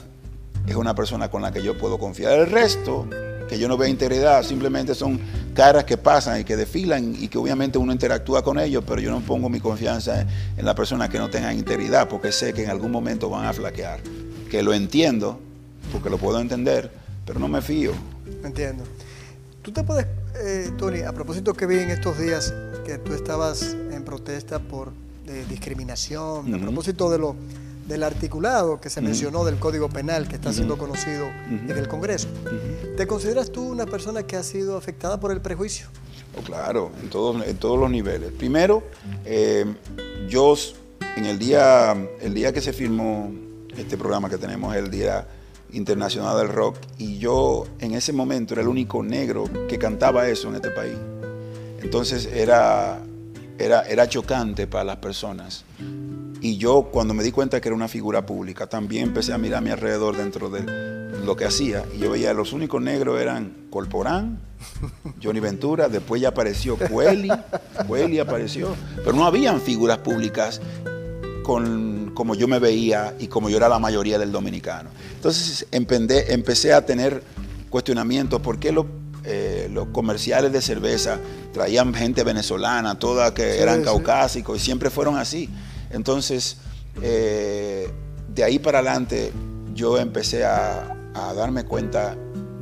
es 0.67 0.75
una 0.75 0.95
persona 0.95 1.29
con 1.29 1.41
la 1.41 1.51
que 1.51 1.61
yo 1.61 1.77
puedo 1.77 1.97
confiar. 1.97 2.33
El 2.33 2.47
resto 2.47 3.07
que 3.47 3.59
yo 3.59 3.67
no 3.67 3.77
veo 3.77 3.87
integridad, 3.87 4.43
simplemente 4.43 4.95
son 4.95 5.19
caras 5.53 5.83
que 5.83 5.97
pasan 5.97 6.41
y 6.41 6.43
que 6.43 6.55
desfilan 6.55 7.15
y 7.17 7.27
que 7.27 7.37
obviamente 7.37 7.77
uno 7.77 7.91
interactúa 7.91 8.43
con 8.43 8.59
ellos, 8.59 8.83
pero 8.85 8.99
yo 9.01 9.11
no 9.11 9.21
pongo 9.21 9.49
mi 9.49 9.59
confianza 9.59 10.25
en 10.57 10.65
la 10.65 10.75
persona 10.75 11.09
que 11.09 11.19
no 11.19 11.29
tenga 11.29 11.53
integridad 11.53 12.09
porque 12.09 12.31
sé 12.31 12.53
que 12.53 12.63
en 12.63 12.69
algún 12.69 12.91
momento 12.91 13.29
van 13.29 13.45
a 13.45 13.53
flaquear. 13.53 13.99
Que 14.49 14.63
lo 14.63 14.73
entiendo, 14.73 15.39
porque 15.91 16.09
lo 16.09 16.17
puedo 16.17 16.39
entender, 16.39 16.91
pero 17.25 17.39
no 17.39 17.47
me 17.47 17.61
fío. 17.61 17.91
Entiendo. 18.43 18.83
Tú 19.61 19.71
te 19.71 19.83
puedes, 19.83 20.05
eh, 20.35 20.71
Tony, 20.77 21.01
a 21.01 21.13
propósito 21.13 21.53
que 21.53 21.65
vi 21.65 21.77
en 21.79 21.89
estos 21.89 22.17
días 22.19 22.53
que 22.85 22.97
tú 22.97 23.13
estabas 23.13 23.75
en 23.91 24.03
protesta 24.03 24.59
por 24.59 24.91
eh, 25.27 25.45
discriminación, 25.49 26.53
a 26.53 26.59
propósito 26.59 27.09
de 27.09 27.17
lo 27.17 27.35
del 27.85 28.03
articulado 28.03 28.81
que 28.81 28.89
se 28.89 29.01
mencionó 29.01 29.45
del 29.45 29.57
Código 29.57 29.89
Penal 29.89 30.27
que 30.27 30.35
está 30.35 30.51
siendo 30.51 30.77
conocido 30.77 31.27
en 31.49 31.71
el 31.71 31.87
Congreso. 31.87 32.27
¿Te 32.97 33.07
consideras 33.07 33.51
tú 33.51 33.63
una 33.63 33.85
persona 33.85 34.23
que 34.23 34.35
ha 34.35 34.43
sido 34.43 34.77
afectada 34.77 35.19
por 35.19 35.31
el 35.31 35.41
prejuicio? 35.41 35.87
Oh, 36.37 36.41
claro, 36.41 36.91
en 37.01 37.09
todos, 37.09 37.45
en 37.45 37.57
todos 37.57 37.79
los 37.79 37.89
niveles. 37.89 38.31
Primero, 38.31 38.83
eh, 39.23 39.65
yo 40.27 40.55
en 41.15 41.25
el 41.25 41.39
día, 41.39 41.95
el 42.21 42.33
día 42.33 42.51
que 42.51 42.61
se 42.61 42.73
firmó 42.73 43.31
este 43.77 43.97
programa 43.97 44.29
que 44.29 44.37
tenemos 44.37 44.75
el 44.75 44.89
Día 44.89 45.27
Internacional 45.71 46.37
del 46.37 46.49
Rock, 46.49 46.77
y 46.97 47.17
yo 47.19 47.65
en 47.79 47.93
ese 47.93 48.11
momento 48.13 48.53
era 48.53 48.61
el 48.61 48.67
único 48.67 49.03
negro 49.03 49.45
que 49.69 49.77
cantaba 49.77 50.27
eso 50.27 50.49
en 50.49 50.55
este 50.55 50.71
país. 50.71 50.97
Entonces 51.81 52.25
era, 52.25 52.99
era, 53.57 53.83
era 53.83 54.07
chocante 54.07 54.67
para 54.67 54.83
las 54.83 54.97
personas. 54.97 55.65
Y 56.41 56.57
yo 56.57 56.89
cuando 56.91 57.13
me 57.13 57.23
di 57.23 57.31
cuenta 57.31 57.59
que 57.59 57.69
era 57.69 57.75
una 57.75 57.87
figura 57.87 58.25
pública, 58.25 58.67
también 58.67 59.05
empecé 59.05 59.33
a 59.33 59.37
mirar 59.37 59.59
a 59.59 59.61
mi 59.61 59.71
alrededor 59.71 60.15
dentro 60.15 60.49
de 60.49 60.61
lo 61.25 61.35
que 61.35 61.45
hacía. 61.45 61.83
Y 61.95 61.99
yo 61.99 62.11
veía, 62.11 62.33
los 62.33 62.53
únicos 62.53 62.81
negros 62.81 63.19
eran 63.19 63.67
Corporán, 63.69 64.39
Johnny 65.23 65.39
Ventura, 65.39 65.89
después 65.89 66.21
ya 66.21 66.29
apareció 66.29 66.77
Cueli, 66.77 67.31
Cueli 67.87 68.19
apareció. 68.19 68.75
Pero 68.97 69.13
no 69.13 69.25
habían 69.25 69.59
figuras 69.61 69.97
públicas 69.99 70.61
con, 71.43 72.11
como 72.13 72.35
yo 72.35 72.47
me 72.47 72.59
veía 72.59 73.15
y 73.19 73.27
como 73.27 73.49
yo 73.49 73.57
era 73.57 73.69
la 73.69 73.79
mayoría 73.79 74.19
del 74.19 74.31
dominicano. 74.31 74.89
Entonces 75.15 75.67
empecé, 75.71 76.33
empecé 76.33 76.73
a 76.73 76.85
tener 76.85 77.23
cuestionamientos, 77.69 78.41
¿por 78.41 78.59
qué 78.59 78.71
los, 78.71 78.85
eh, 79.25 79.69
los 79.71 79.87
comerciales 79.87 80.51
de 80.51 80.61
cerveza 80.61 81.19
traían 81.53 81.93
gente 81.93 82.23
venezolana, 82.23 82.99
toda 82.99 83.33
que 83.33 83.61
eran 83.61 83.83
caucásicos, 83.83 84.57
y 84.57 84.59
siempre 84.59 84.89
fueron 84.89 85.17
así? 85.17 85.49
Entonces, 85.91 86.57
eh, 87.01 87.89
de 88.33 88.43
ahí 88.43 88.59
para 88.59 88.79
adelante, 88.79 89.31
yo 89.73 89.97
empecé 89.97 90.43
a, 90.43 90.91
darme 91.35 91.63
cuenta 91.63 92.13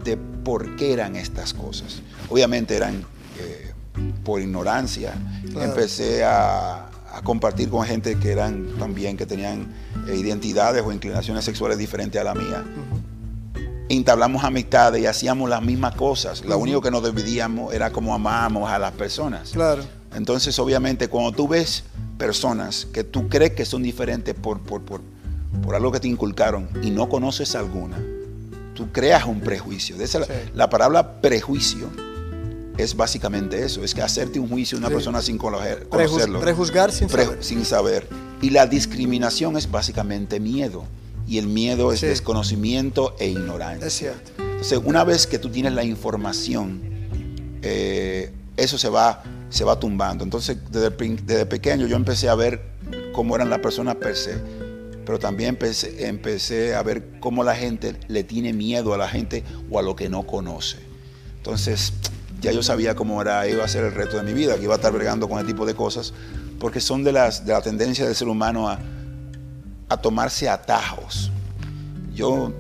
de 0.04 0.16
por 0.16 0.76
qué 0.76 0.94
eran 0.94 1.16
estas 1.16 1.54
cosas. 1.54 2.02
Obviamente 2.30 2.76
eran 2.76 3.04
eh, 3.40 3.72
por 4.24 4.42
ignorancia. 4.42 5.14
Empecé 5.60 6.24
a, 6.24 6.90
compartir 7.24 7.70
con 7.70 7.86
gente 7.86 8.16
que 8.16 8.32
eran 8.32 8.68
también, 8.80 9.18
que 9.18 9.26
tenían 9.26 9.68
eh, 10.08 10.16
identidades 10.16 10.84
o 10.84 10.92
inclinaciones 10.92 11.46
sexuales 11.46 11.78
diferentes 11.78 12.20
a 12.20 12.24
la 12.24 12.34
mía. 12.34 12.64
Entablamos 13.94 14.44
amistades 14.44 15.02
y 15.02 15.06
hacíamos 15.06 15.50
las 15.50 15.62
mismas 15.62 15.96
cosas. 15.96 16.44
Lo 16.44 16.58
único 16.58 16.82
que 16.82 16.90
nos 16.90 17.04
dividíamos 17.04 17.74
era 17.74 17.92
cómo 17.92 18.14
amábamos 18.16 18.70
a 18.70 18.80
las 18.80 18.92
personas. 18.94 19.52
Claro. 19.52 19.84
Entonces, 20.16 20.58
obviamente, 20.60 21.08
cuando 21.08 21.32
tú 21.32 21.48
ves 21.48 21.84
personas 22.18 22.88
que 22.92 23.04
tú 23.04 23.30
crees 23.30 23.52
que 23.52 23.66
son 23.66 23.84
diferentes 23.84 24.34
por, 24.36 24.60
por, 24.62 24.82
por, 24.82 25.02
por 25.64 25.76
algo 25.76 25.92
que 25.92 26.00
te 26.00 26.08
inculcaron 26.08 26.70
y 26.82 26.90
no 26.90 27.08
conoces 27.08 27.56
alguna, 27.56 27.98
tú 28.74 28.92
creas 28.92 29.26
un 29.26 29.42
prejuicio. 29.42 29.96
De 29.96 30.10
la, 30.56 30.70
palabra 30.70 31.22
prejuicio 31.22 31.90
es 32.78 32.96
básicamente 32.96 33.64
eso, 33.64 33.84
es 33.84 33.94
que 33.94 34.02
hacerte 34.02 34.40
un 34.40 34.50
juicio 34.50 34.78
de 34.78 34.86
una 34.86 34.94
persona 34.94 35.22
sin 35.22 35.38
conocerlo. 35.38 36.40
prejuzgar 36.40 36.92
sin 36.92 37.10
saber. 37.10 37.38
Sin 37.44 37.66
saber. 37.66 38.08
Y 38.42 38.50
la 38.50 38.66
discriminación 38.66 39.56
es 39.56 39.70
básicamente 39.70 40.40
miedo. 40.40 40.86
Y 41.28 41.38
el 41.38 41.48
miedo 41.48 41.94
es 41.94 42.02
desconocimiento 42.02 43.16
e 43.20 43.28
ignorancia. 43.28 43.88
Es 43.88 43.94
cierto. 43.94 44.32
Entonces, 44.38 44.80
una 44.84 45.04
vez 45.04 45.28
que 45.28 45.40
tú 45.40 45.50
tienes 45.50 45.74
la 45.74 45.84
información, 45.84 46.82
eh, 47.62 48.32
eso 48.58 48.78
se 48.78 48.90
va 48.90 49.24
se 49.54 49.64
va 49.64 49.80
tumbando. 49.80 50.24
Entonces, 50.24 50.58
desde, 50.72 50.90
desde, 50.90 51.46
pequeño 51.46 51.86
yo 51.86 51.96
empecé 51.96 52.28
a 52.28 52.34
ver 52.34 52.64
cómo 53.14 53.36
eran 53.36 53.52
las 53.52 53.60
personas 53.60 53.96
per 53.98 54.16
se, 54.16 54.36
pero 55.06 55.20
también 55.20 55.50
empecé, 55.50 56.08
empecé, 56.08 56.74
a 56.74 56.82
ver 56.82 57.20
cómo 57.20 57.44
la 57.44 57.56
gente 57.56 57.96
le 58.08 58.24
tiene 58.24 58.52
miedo 58.52 58.96
a 58.96 58.98
la 58.98 59.08
gente 59.08 59.44
o 59.70 59.78
a 59.78 59.84
lo 59.84 59.96
que 59.96 60.10
no 60.10 60.24
conoce. 60.24 60.80
Entonces, 61.38 61.94
ya 62.42 62.52
yo 62.52 62.64
sabía 62.64 62.96
cómo 62.96 63.22
era, 63.22 63.48
iba 63.48 63.64
a 63.64 63.68
ser 63.68 63.84
el 63.84 63.94
reto 63.94 64.18
de 64.18 64.24
mi 64.24 64.34
vida, 64.34 64.58
que 64.58 64.64
iba 64.64 64.74
a 64.74 64.78
estar 64.78 64.92
bregando 64.92 65.30
con 65.30 65.38
ese 65.38 65.46
tipo 65.46 65.68
de 65.68 65.76
cosas, 65.76 66.16
porque 66.60 66.82
son 66.82 67.04
de, 67.04 67.12
las, 67.12 67.46
de 67.46 67.54
la 67.54 67.62
tendencia 67.62 68.08
del 68.08 68.16
ser 68.16 68.30
humano 68.30 68.68
a, 68.68 68.80
a 69.94 69.98
tomarse 70.02 70.50
atajos. 70.50 71.32
Yo, 72.14 72.52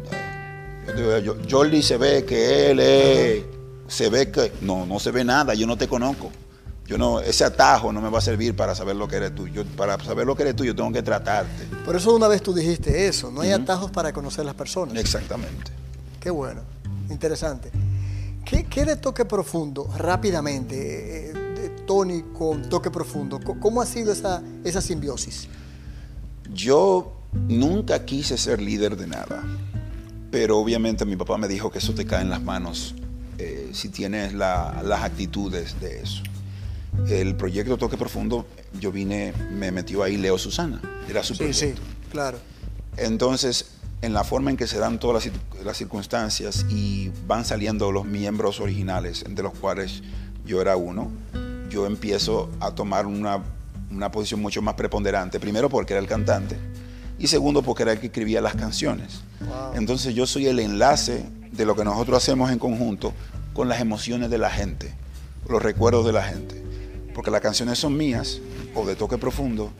yo, 0.97 1.19
yo, 1.19 1.35
Jordi 1.49 1.81
se 1.81 1.97
ve 1.97 2.25
que 2.25 2.71
él 2.71 2.79
es, 2.79 3.43
se 3.87 4.09
ve 4.09 4.31
que, 4.31 4.51
no, 4.61 4.85
no 4.85 4.99
se 4.99 5.11
ve 5.11 5.23
nada, 5.23 5.53
yo 5.53 5.67
no 5.67 5.77
te 5.77 5.87
conozco. 5.87 6.31
Yo 6.85 6.97
no, 6.97 7.21
ese 7.21 7.45
atajo 7.45 7.93
no 7.93 8.01
me 8.01 8.09
va 8.09 8.17
a 8.17 8.21
servir 8.21 8.55
para 8.55 8.75
saber 8.75 8.95
lo 8.95 9.07
que 9.07 9.15
eres 9.15 9.33
tú. 9.33 9.47
Yo, 9.47 9.63
para 9.65 9.97
saber 10.03 10.25
lo 10.25 10.35
que 10.35 10.43
eres 10.43 10.55
tú, 10.55 10.65
yo 10.65 10.75
tengo 10.75 10.91
que 10.91 11.01
tratarte. 11.01 11.65
Por 11.85 11.95
eso 11.95 12.13
una 12.13 12.27
vez 12.27 12.41
tú 12.41 12.53
dijiste 12.53 13.07
eso, 13.07 13.31
no 13.31 13.41
hay 13.41 13.51
atajos 13.51 13.89
para 13.89 14.11
conocer 14.11 14.45
las 14.45 14.55
personas. 14.55 14.97
Exactamente. 14.97 15.71
Qué 16.19 16.29
bueno, 16.29 16.61
interesante. 17.09 17.71
¿Qué, 18.45 18.85
de 18.85 18.97
toque 18.97 19.25
profundo, 19.25 19.89
rápidamente, 19.97 21.29
eh, 21.29 21.33
de 21.33 21.69
Tony 21.87 22.23
con 22.37 22.69
toque 22.69 22.91
profundo? 22.91 23.39
¿Cómo 23.39 23.81
ha 23.81 23.85
sido 23.85 24.11
esa, 24.11 24.43
esa 24.63 24.81
simbiosis? 24.81 25.47
Yo 26.53 27.22
nunca 27.47 28.05
quise 28.05 28.37
ser 28.37 28.61
líder 28.61 28.97
de 28.97 29.07
nada, 29.07 29.43
pero 30.31 30.57
obviamente 30.57 31.05
mi 31.05 31.15
papá 31.15 31.37
me 31.37 31.47
dijo 31.47 31.71
que 31.71 31.79
eso 31.79 31.93
te 31.93 32.05
cae 32.05 32.21
en 32.21 32.29
las 32.29 32.41
manos 32.41 32.95
eh, 33.37 33.71
si 33.73 33.89
tienes 33.89 34.33
las 34.33 35.01
actitudes 35.03 35.79
de 35.79 36.01
eso 36.01 36.23
el 37.09 37.35
proyecto 37.35 37.77
Toque 37.77 37.97
Profundo, 37.97 38.45
yo 38.79 38.91
vine, 38.91 39.33
me 39.51 39.71
metió 39.71 40.03
ahí 40.03 40.17
Leo 40.17 40.37
Susana, 40.37 40.81
era 41.09 41.23
su 41.23 41.35
proyecto. 41.35 41.59
Sí, 41.59 41.73
sí, 41.73 41.81
claro. 42.11 42.37
Entonces, 42.97 43.71
en 44.01 44.13
la 44.13 44.23
forma 44.23 44.51
en 44.51 44.57
que 44.57 44.67
se 44.67 44.77
dan 44.77 44.99
todas 44.99 45.29
las, 45.63 45.77
circunstancias 45.77 46.65
y 46.69 47.11
van 47.27 47.45
saliendo 47.45 47.91
los 47.91 48.05
miembros 48.05 48.59
originales, 48.59 49.23
de 49.27 49.43
los 49.43 49.53
cuales 49.53 50.03
yo 50.45 50.61
era 50.61 50.75
uno, 50.75 51.11
yo 51.69 51.85
empiezo 51.85 52.49
a 52.59 52.71
tomar 52.71 53.05
una, 53.07 53.41
posición 54.11 54.41
mucho 54.41 54.61
más 54.61 54.75
preponderante. 54.75 55.39
Primero 55.39 55.69
porque 55.69 55.93
era 55.93 56.01
el 56.01 56.07
cantante 56.07 56.57
y 57.23 57.27
segundo 57.27 57.63
porque 57.63 57.83
era 57.83 57.93
el 57.93 57.99
que 57.99 58.07
escribía 58.07 58.41
las 58.41 58.55
canciones. 58.55 59.21
Entonces 59.73 60.13
yo 60.13 60.27
soy 60.27 60.45
el 60.45 60.59
enlace 60.59 61.25
de 61.51 61.65
lo 61.65 61.75
que 61.75 61.83
nosotros 61.83 62.17
hacemos 62.17 62.51
en 62.51 62.59
conjunto 62.59 63.13
con 63.53 63.67
las 63.67 63.81
emociones 63.81 64.29
de 64.29 64.37
la 64.37 64.51
gente, 64.51 64.93
los 65.47 65.61
recuerdos 65.61 66.05
de 66.05 66.11
la 66.11 66.23
gente 66.23 66.63
porque 67.13 67.31
las 67.31 67.41
canciones 67.41 67.79
son 67.79 67.95
mías 67.95 68.39
o 68.75 68.85
de 68.85 68.95
toque 68.95 69.17
profundo, 69.17 69.71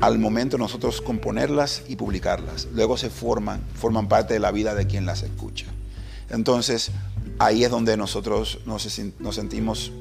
al 0.00 0.18
momento 0.18 0.58
nosotros 0.58 1.00
componerlas 1.00 1.82
y 1.88 1.96
publicarlas. 1.96 2.68
Luego 2.72 2.96
se 2.96 3.10
forman, 3.10 3.62
forman 3.74 4.08
parte 4.08 4.34
de 4.34 4.40
la 4.40 4.50
vida 4.50 4.74
de 4.74 4.86
quien 4.86 5.06
las 5.06 5.22
escucha. 5.22 5.66
Entonces, 6.30 6.90
ahí 7.38 7.64
es 7.64 7.70
donde 7.70 7.96
nosotros 7.96 8.60
nos, 8.66 8.82
sentimos 8.82 9.92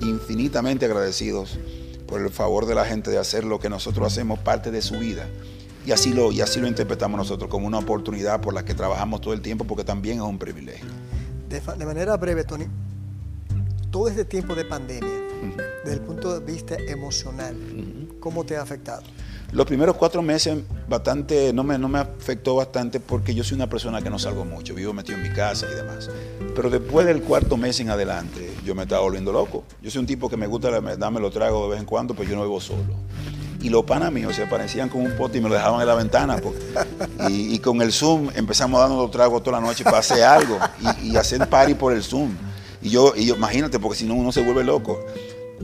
infinitamente 0.00 0.86
agradecidos 0.86 1.58
por 2.06 2.20
el 2.20 2.30
favor 2.30 2.66
de 2.66 2.74
la 2.74 2.84
gente 2.84 3.10
de 3.10 3.18
hacer 3.18 3.44
lo 3.44 3.60
que 3.60 3.68
nosotros 3.68 4.06
hacemos 4.06 4.38
parte 4.38 4.70
de 4.70 4.82
su 4.82 4.98
vida. 4.98 5.26
Y 5.90 5.92
así 5.92 6.12
lo, 6.12 6.30
y 6.30 6.40
así 6.40 6.60
lo 6.60 6.68
interpretamos 6.68 7.18
nosotros 7.18 7.50
como 7.50 7.66
una 7.66 7.78
oportunidad 7.78 8.40
por 8.40 8.54
la 8.54 8.64
que 8.64 8.74
trabajamos 8.74 9.20
todo 9.20 9.34
el 9.34 9.40
tiempo 9.40 9.64
porque 9.64 9.82
también 9.82 10.18
es 10.18 10.22
un 10.22 10.38
privilegio. 10.38 10.86
De, 11.48 11.58
de 11.58 11.84
manera 11.84 12.16
breve, 12.16 12.44
Tony, 12.44 12.66
todo 13.90 14.06
este 14.06 14.24
tiempo 14.24 14.54
de 14.54 14.64
pandemia, 14.64 15.10
desde 15.82 15.96
el 15.96 16.00
punto 16.02 16.38
de 16.38 16.46
vista 16.46 16.76
emocional, 16.86 17.56
¿cómo 18.20 18.44
te 18.44 18.56
ha 18.56 18.62
afectado? 18.62 19.02
Los 19.50 19.66
primeros 19.66 19.96
cuatro 19.96 20.22
meses 20.22 20.58
bastante, 20.88 21.52
no 21.52 21.64
me, 21.64 21.76
no 21.76 21.88
me 21.88 21.98
afectó 21.98 22.54
bastante 22.54 23.00
porque 23.00 23.34
yo 23.34 23.42
soy 23.42 23.56
una 23.56 23.68
persona 23.68 24.00
que 24.00 24.10
no 24.10 24.18
salgo 24.20 24.44
mucho, 24.44 24.76
vivo 24.76 24.92
metido 24.92 25.18
en 25.18 25.24
mi 25.24 25.30
casa 25.30 25.66
y 25.72 25.74
demás. 25.74 26.08
Pero 26.54 26.70
después 26.70 27.04
del 27.04 27.20
cuarto 27.20 27.56
mes 27.56 27.80
en 27.80 27.90
adelante, 27.90 28.48
yo 28.64 28.76
me 28.76 28.84
estaba 28.84 29.02
volviendo 29.02 29.32
loco. 29.32 29.64
Yo 29.82 29.90
soy 29.90 29.98
un 29.98 30.06
tipo 30.06 30.30
que 30.30 30.36
me 30.36 30.46
gusta 30.46 30.70
darme 30.70 31.18
lo 31.18 31.32
trago 31.32 31.64
de 31.64 31.70
vez 31.70 31.80
en 31.80 31.86
cuando, 31.86 32.14
pero 32.14 32.30
yo 32.30 32.36
no 32.36 32.42
vivo 32.42 32.60
solo. 32.60 32.94
Y 33.62 33.68
los 33.68 33.84
panas 33.84 34.10
míos 34.10 34.34
se 34.36 34.46
parecían 34.46 34.88
con 34.88 35.02
un 35.02 35.16
pote 35.16 35.38
y 35.38 35.40
me 35.40 35.48
lo 35.48 35.54
dejaban 35.54 35.80
en 35.80 35.86
la 35.86 35.94
ventana. 35.94 36.40
y, 37.28 37.58
con 37.58 37.82
el 37.82 37.92
Zoom 37.92 38.30
empezamos 38.34 38.80
dando 38.80 38.96
los 38.96 39.10
tragos 39.10 39.42
toda 39.42 39.60
la 39.60 39.66
noche 39.66 39.84
para 39.84 39.98
hacer 39.98 40.22
algo 40.22 40.58
y, 41.02 41.10
y 41.10 41.16
hacer 41.16 41.48
party 41.48 41.74
por 41.74 41.92
el 41.92 42.02
Zoom. 42.02 42.34
Y 42.82 42.90
yo, 42.90 43.12
y 43.14 43.26
yo 43.26 43.36
imagínate, 43.36 43.78
porque 43.78 43.98
si 43.98 44.06
no 44.06 44.14
uno 44.14 44.32
se 44.32 44.42
vuelve 44.42 44.64
loco. 44.64 44.98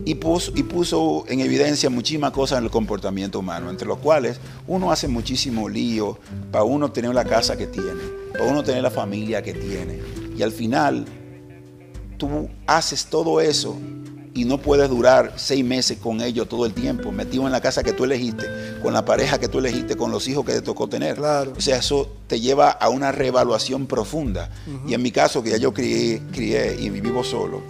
Y 0.04 0.16
puso, 0.16 0.52
y 0.54 0.62
puso 0.62 1.24
en 1.26 1.40
evidencia 1.40 1.88
muchísimas 1.88 2.30
cosas 2.32 2.58
en 2.58 2.64
el 2.64 2.70
comportamiento 2.70 3.38
humano, 3.38 3.70
entre 3.70 3.88
los 3.88 3.98
cuales 3.98 4.38
uno 4.66 4.92
hace 4.92 5.08
muchísimo 5.08 5.70
lío 5.70 6.18
para 6.52 6.64
uno 6.64 6.92
tener 6.92 7.14
la 7.14 7.24
casa 7.24 7.56
que 7.56 7.66
tiene, 7.66 8.02
para 8.32 8.44
uno 8.44 8.62
tener 8.62 8.82
la 8.82 8.90
familia 8.90 9.42
que 9.42 9.54
tiene. 9.54 9.98
Y 10.36 10.42
al 10.42 10.52
final, 10.52 11.06
tú 12.18 12.50
haces 12.66 13.06
todo 13.06 13.40
eso 13.40 13.78
y 14.36 14.44
no 14.44 14.58
puedes 14.58 14.90
durar 14.90 15.32
seis 15.36 15.64
meses 15.64 15.96
con 15.96 16.20
ellos 16.20 16.46
todo 16.46 16.66
el 16.66 16.74
tiempo, 16.74 17.10
metido 17.10 17.46
en 17.46 17.52
la 17.52 17.62
casa 17.62 17.82
que 17.82 17.94
tú 17.94 18.04
elegiste, 18.04 18.46
con 18.82 18.92
la 18.92 19.02
pareja 19.02 19.38
que 19.38 19.48
tú 19.48 19.60
elegiste, 19.60 19.96
con 19.96 20.10
los 20.10 20.28
hijos 20.28 20.44
que 20.44 20.52
te 20.52 20.60
tocó 20.60 20.88
tener. 20.88 21.16
Claro. 21.16 21.54
O 21.56 21.60
sea, 21.60 21.78
eso 21.78 22.12
te 22.26 22.38
lleva 22.38 22.70
a 22.70 22.90
una 22.90 23.12
reevaluación 23.12 23.86
profunda. 23.86 24.50
Y 24.86 24.92
en 24.92 25.00
mi 25.00 25.10
caso, 25.10 25.42
que 25.42 25.50
ya 25.50 25.56
yo 25.56 25.72
crié, 25.72 26.20
crié 26.32 26.76
y 26.78 26.90
vivo 26.90 27.24
solo, 27.24 27.62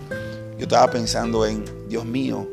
yo 0.59 0.65
estaba 0.65 0.91
pensando 0.91 1.47
en, 1.47 1.65
Dios 1.89 2.05
mío, 2.05 2.49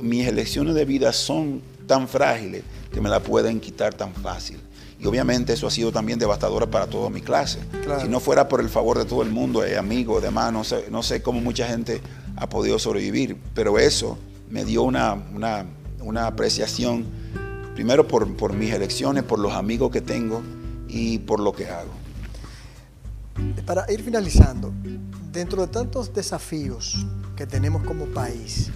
mis 0.00 0.26
elecciones 0.26 0.74
de 0.74 0.86
vida 0.86 1.12
son 1.12 1.60
tan 1.86 2.08
frágiles 2.08 2.62
que 2.90 3.02
me 3.02 3.10
la 3.10 3.20
pueden 3.20 3.60
quitar 3.60 3.92
tan 3.92 4.14
fácil. 4.14 4.58
Y 5.04 5.06
obviamente 5.06 5.52
eso 5.52 5.66
ha 5.66 5.70
sido 5.70 5.92
también 5.92 6.18
devastador 6.18 6.70
para 6.70 6.86
toda 6.86 7.10
mi 7.10 7.20
clase. 7.20 7.58
Si 8.00 8.08
no 8.08 8.20
fuera 8.20 8.48
por 8.48 8.62
el 8.62 8.70
favor 8.70 8.96
de 8.96 9.04
todo 9.04 9.22
el 9.22 9.28
mundo, 9.28 9.60
de 9.60 9.76
amigos, 9.76 10.22
demás, 10.22 10.50
no 10.50 10.64
sé, 10.64 10.86
no 10.90 11.02
sé 11.02 11.20
cómo 11.20 11.42
mucha 11.42 11.68
gente 11.68 12.00
ha 12.36 12.48
podido 12.48 12.78
sobrevivir. 12.78 13.36
Pero 13.54 13.78
eso 13.78 14.16
me 14.48 14.64
dio 14.64 14.82
una, 14.82 15.66
apreciación, 16.26 17.04
primero 17.74 18.08
por, 18.08 18.54
mis 18.54 18.72
elecciones, 18.72 19.24
por 19.24 19.38
los 19.38 19.52
amigos 19.52 19.90
que 19.90 20.00
tengo 20.00 20.40
y 20.88 21.18
por 21.18 21.38
lo 21.38 21.52
que 21.52 21.68
hago. 21.68 21.92
Para 23.66 23.84
ir 23.92 24.02
finalizando, 24.02 24.72
dentro 25.30 25.66
de 25.66 25.68
tantos 25.68 26.14
desafíos 26.14 27.06
que 27.36 27.46
tenemos 27.46 27.82
como 27.82 28.06
país, 28.06 28.70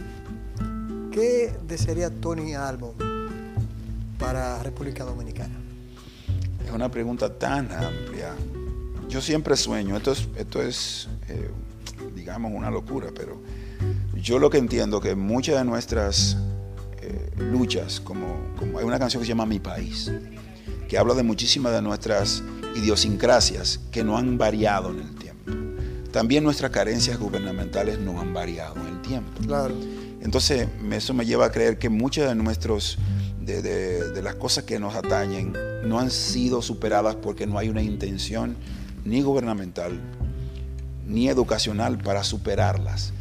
¿qué 1.10 1.54
desearía 1.66 2.10
Tony 2.10 2.52
Albon 2.52 2.92
para 4.18 4.62
República 4.62 5.04
Dominicana? 5.04 5.57
Es 6.68 6.74
una 6.74 6.90
pregunta 6.90 7.32
tan 7.32 7.72
amplia. 7.72 8.34
Yo 9.08 9.22
siempre 9.22 9.56
sueño, 9.56 9.96
esto 9.96 10.12
es, 10.12 10.28
esto 10.36 10.60
es 10.60 11.08
eh, 11.28 11.48
digamos, 12.14 12.52
una 12.54 12.70
locura, 12.70 13.08
pero 13.16 13.40
yo 14.14 14.38
lo 14.38 14.50
que 14.50 14.58
entiendo 14.58 15.00
que 15.00 15.14
muchas 15.14 15.56
de 15.56 15.64
nuestras 15.64 16.36
eh, 17.00 17.30
luchas, 17.38 18.00
como, 18.00 18.52
como 18.58 18.78
hay 18.78 18.84
una 18.84 18.98
canción 18.98 19.22
que 19.22 19.24
se 19.24 19.30
llama 19.30 19.46
Mi 19.46 19.60
País, 19.60 20.12
que 20.90 20.98
habla 20.98 21.14
de 21.14 21.22
muchísimas 21.22 21.72
de 21.72 21.80
nuestras 21.80 22.42
idiosincrasias 22.76 23.80
que 23.90 24.04
no 24.04 24.18
han 24.18 24.36
variado 24.36 24.90
en 24.90 25.00
el 25.00 25.14
tiempo. 25.14 25.50
También 26.12 26.44
nuestras 26.44 26.70
carencias 26.70 27.18
gubernamentales 27.18 27.98
no 27.98 28.20
han 28.20 28.34
variado 28.34 28.74
en 28.76 28.88
el 28.88 29.00
tiempo. 29.00 29.32
Claro. 29.46 29.74
Entonces, 30.20 30.68
eso 30.92 31.14
me 31.14 31.24
lleva 31.24 31.46
a 31.46 31.50
creer 31.50 31.78
que 31.78 31.88
muchas 31.88 32.28
de 32.28 32.34
nuestros 32.34 32.98
de, 33.48 34.10
de, 34.10 34.22
las 34.22 34.34
cosas 34.34 34.64
que 34.64 34.78
nos 34.78 34.94
atañen 34.94 35.54
no 35.84 35.98
han 35.98 36.10
sido 36.10 36.62
superadas 36.62 37.16
porque 37.16 37.46
no 37.46 37.58
hay 37.58 37.68
una 37.68 37.82
intención 37.82 38.56
ni 39.04 39.22
gubernamental 39.22 39.98
ni 41.06 41.28
educacional 41.28 41.98
para 41.98 42.22
superarlas. 42.22 43.12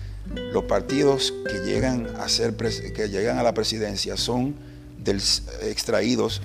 Los 0.51 0.65
partidos 0.65 1.33
que 1.49 1.59
llegan 1.59 2.07
a 2.19 2.27
ser 2.27 2.55
que 2.55 3.07
llegan 3.09 3.37
a 3.37 3.43
la 3.43 3.53
presidencia 3.53 4.17
son 4.17 4.55
del, 5.01 5.21
extraídos 5.63 6.41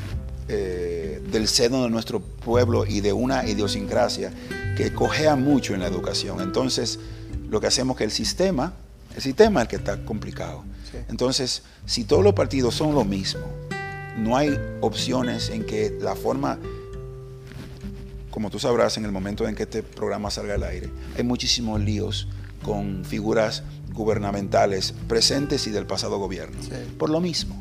eh, 0.48 1.20
del 1.32 1.48
seno 1.48 1.82
de 1.82 1.90
nuestro 1.90 2.20
pueblo 2.20 2.86
y 2.86 3.00
de 3.00 3.12
una 3.12 3.46
idiosincrasia 3.48 4.32
que 4.76 4.92
cojea 4.92 5.34
mucho 5.34 5.74
en 5.74 5.80
la 5.80 5.88
educación. 5.88 6.40
Entonces, 6.40 6.98
lo 7.50 7.60
que 7.60 7.66
hacemos 7.66 7.94
es 7.94 7.98
que 7.98 8.04
el 8.04 8.10
sistema, 8.12 8.74
el 9.16 9.22
sistema 9.22 9.60
es 9.60 9.64
el 9.64 9.68
que 9.68 9.76
está 9.76 10.04
complicado. 10.04 10.64
Entonces, 11.08 11.62
si 11.86 12.04
todos 12.04 12.22
los 12.22 12.34
partidos 12.34 12.74
son 12.74 12.94
lo 12.94 13.04
mismo, 13.04 13.40
no 14.16 14.36
hay 14.36 14.58
opciones 14.80 15.50
en 15.50 15.64
que 15.64 15.96
la 16.00 16.14
forma, 16.14 16.58
como 18.30 18.50
tú 18.50 18.58
sabrás 18.58 18.96
en 18.96 19.04
el 19.04 19.12
momento 19.12 19.46
en 19.48 19.54
que 19.54 19.64
este 19.64 19.82
programa 19.82 20.30
salga 20.30 20.54
al 20.54 20.64
aire, 20.64 20.90
hay 21.16 21.24
muchísimos 21.24 21.80
líos 21.80 22.28
con 22.62 23.04
figuras 23.04 23.62
gubernamentales 23.92 24.94
presentes 25.08 25.66
y 25.66 25.70
del 25.70 25.86
pasado 25.86 26.18
gobierno. 26.18 26.58
Por 26.98 27.10
lo 27.10 27.20
mismo. 27.20 27.60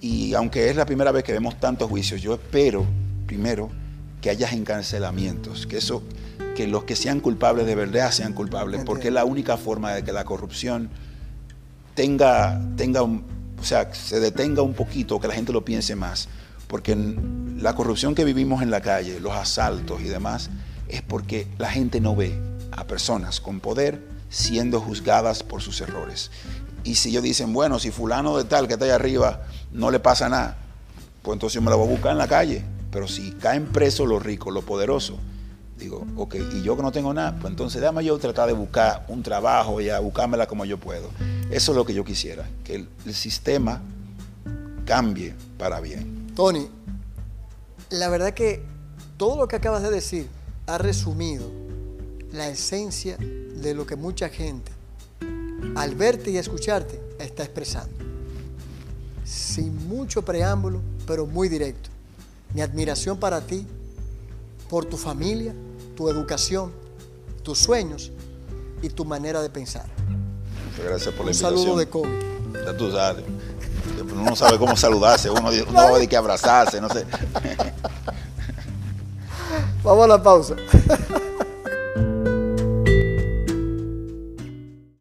Y 0.00 0.34
aunque 0.34 0.70
es 0.70 0.76
la 0.76 0.86
primera 0.86 1.12
vez 1.12 1.24
que 1.24 1.32
vemos 1.32 1.58
tantos 1.58 1.88
juicios, 1.88 2.22
yo 2.22 2.34
espero, 2.34 2.86
primero, 3.26 3.70
que 4.20 4.30
haya 4.30 4.50
encarcelamientos, 4.50 5.66
que 5.66 5.78
eso, 5.78 6.02
que 6.56 6.66
los 6.66 6.84
que 6.84 6.96
sean 6.96 7.20
culpables 7.20 7.66
de 7.66 7.74
verdad 7.74 8.10
sean 8.10 8.32
culpables, 8.32 8.82
porque 8.84 9.08
es 9.08 9.14
la 9.14 9.24
única 9.24 9.56
forma 9.56 9.92
de 9.92 10.04
que 10.04 10.12
la 10.12 10.24
corrupción 10.24 10.90
tenga, 11.94 12.60
tenga 12.76 13.02
un, 13.02 13.24
o 13.60 13.64
sea, 13.64 13.92
se 13.94 14.20
detenga 14.20 14.62
un 14.62 14.74
poquito, 14.74 15.20
que 15.20 15.28
la 15.28 15.34
gente 15.34 15.52
lo 15.52 15.64
piense 15.64 15.96
más. 15.96 16.28
Porque 16.66 16.96
la 17.56 17.74
corrupción 17.74 18.14
que 18.14 18.24
vivimos 18.24 18.62
en 18.62 18.70
la 18.70 18.80
calle, 18.80 19.20
los 19.20 19.32
asaltos 19.32 20.00
y 20.02 20.04
demás, 20.04 20.50
es 20.88 21.02
porque 21.02 21.46
la 21.58 21.70
gente 21.70 22.00
no 22.00 22.14
ve 22.14 22.38
a 22.72 22.84
personas 22.84 23.40
con 23.40 23.60
poder 23.60 24.02
siendo 24.28 24.80
juzgadas 24.80 25.42
por 25.42 25.62
sus 25.62 25.80
errores. 25.80 26.30
Y 26.84 26.96
si 26.96 27.10
ellos 27.10 27.22
dicen, 27.22 27.52
bueno, 27.52 27.78
si 27.78 27.90
fulano 27.90 28.36
de 28.36 28.44
tal 28.44 28.66
que 28.66 28.74
está 28.74 28.84
allá 28.84 28.94
arriba 28.94 29.42
no 29.72 29.90
le 29.90 29.98
pasa 29.98 30.28
nada, 30.28 30.56
pues 31.22 31.34
entonces 31.34 31.54
yo 31.54 31.62
me 31.62 31.70
lo 31.70 31.78
voy 31.78 31.88
a 31.88 31.90
buscar 31.90 32.12
en 32.12 32.18
la 32.18 32.28
calle. 32.28 32.64
Pero 32.90 33.08
si 33.08 33.32
caen 33.32 33.66
presos 33.66 34.08
los 34.08 34.22
ricos, 34.22 34.52
los 34.52 34.64
poderosos, 34.64 35.16
digo, 35.78 36.06
ok, 36.16 36.36
y 36.54 36.62
yo 36.62 36.76
que 36.76 36.82
no 36.82 36.92
tengo 36.92 37.12
nada, 37.12 37.36
pues 37.38 37.50
entonces 37.50 37.80
déjame 37.80 38.04
yo 38.04 38.18
tratar 38.18 38.46
de 38.46 38.54
buscar 38.54 39.04
un 39.08 39.22
trabajo 39.22 39.80
y 39.80 39.90
a 39.90 39.98
buscármela 39.98 40.46
como 40.46 40.64
yo 40.64 40.78
puedo. 40.78 41.10
Eso 41.50 41.72
es 41.72 41.76
lo 41.76 41.84
que 41.86 41.94
yo 41.94 42.04
quisiera, 42.04 42.46
que 42.62 42.74
el, 42.74 43.14
sistema 43.14 43.80
cambie 44.84 45.34
para 45.56 45.80
bien. 45.80 46.26
Tony, 46.34 46.68
la 47.90 48.10
verdad 48.10 48.34
que 48.34 48.62
todo 49.16 49.38
lo 49.38 49.48
que 49.48 49.56
acabas 49.56 49.82
de 49.82 49.90
decir 49.90 50.28
ha 50.66 50.76
resumido 50.76 51.50
la 52.32 52.48
esencia 52.48 53.16
de 53.16 53.74
lo 53.74 53.86
que 53.86 53.96
mucha 53.96 54.28
gente 54.28 54.70
al 55.74 55.94
verte 55.94 56.30
y 56.30 56.36
escucharte 56.36 57.00
está 57.18 57.44
expresando. 57.44 57.96
Sin 59.24 59.88
mucho 59.88 60.22
preámbulo, 60.22 60.82
pero 61.06 61.26
muy 61.26 61.48
directo. 61.48 61.88
Mi 62.54 62.60
admiración 62.60 63.18
para 63.18 63.40
ti, 63.40 63.66
por 64.68 64.84
tu 64.84 64.98
familia, 64.98 65.54
tu 65.96 66.10
educación, 66.10 66.72
tus 67.42 67.58
sueños 67.58 68.12
y 68.82 68.90
tu 68.90 69.04
manera 69.04 69.40
de 69.40 69.50
pensar. 69.50 69.97
Gracias 70.84 71.14
por 71.14 71.26
la 71.26 71.30
Un 71.30 71.34
saludo 71.34 71.76
de 71.76 71.88
COVID. 71.88 72.08
Ya 72.64 72.76
tú 72.76 72.90
sabes. 72.90 73.24
Uno 74.12 74.22
no 74.30 74.36
sabe 74.36 74.58
cómo 74.58 74.76
saludarse, 74.76 75.30
uno, 75.30 75.50
no 75.50 75.74
va 75.74 75.98
a 75.98 76.06
que 76.06 76.16
abrazarse, 76.16 76.80
no 76.80 76.88
sé. 76.88 77.04
Vamos 79.82 80.04
a 80.04 80.08
la 80.08 80.22
pausa. 80.22 80.56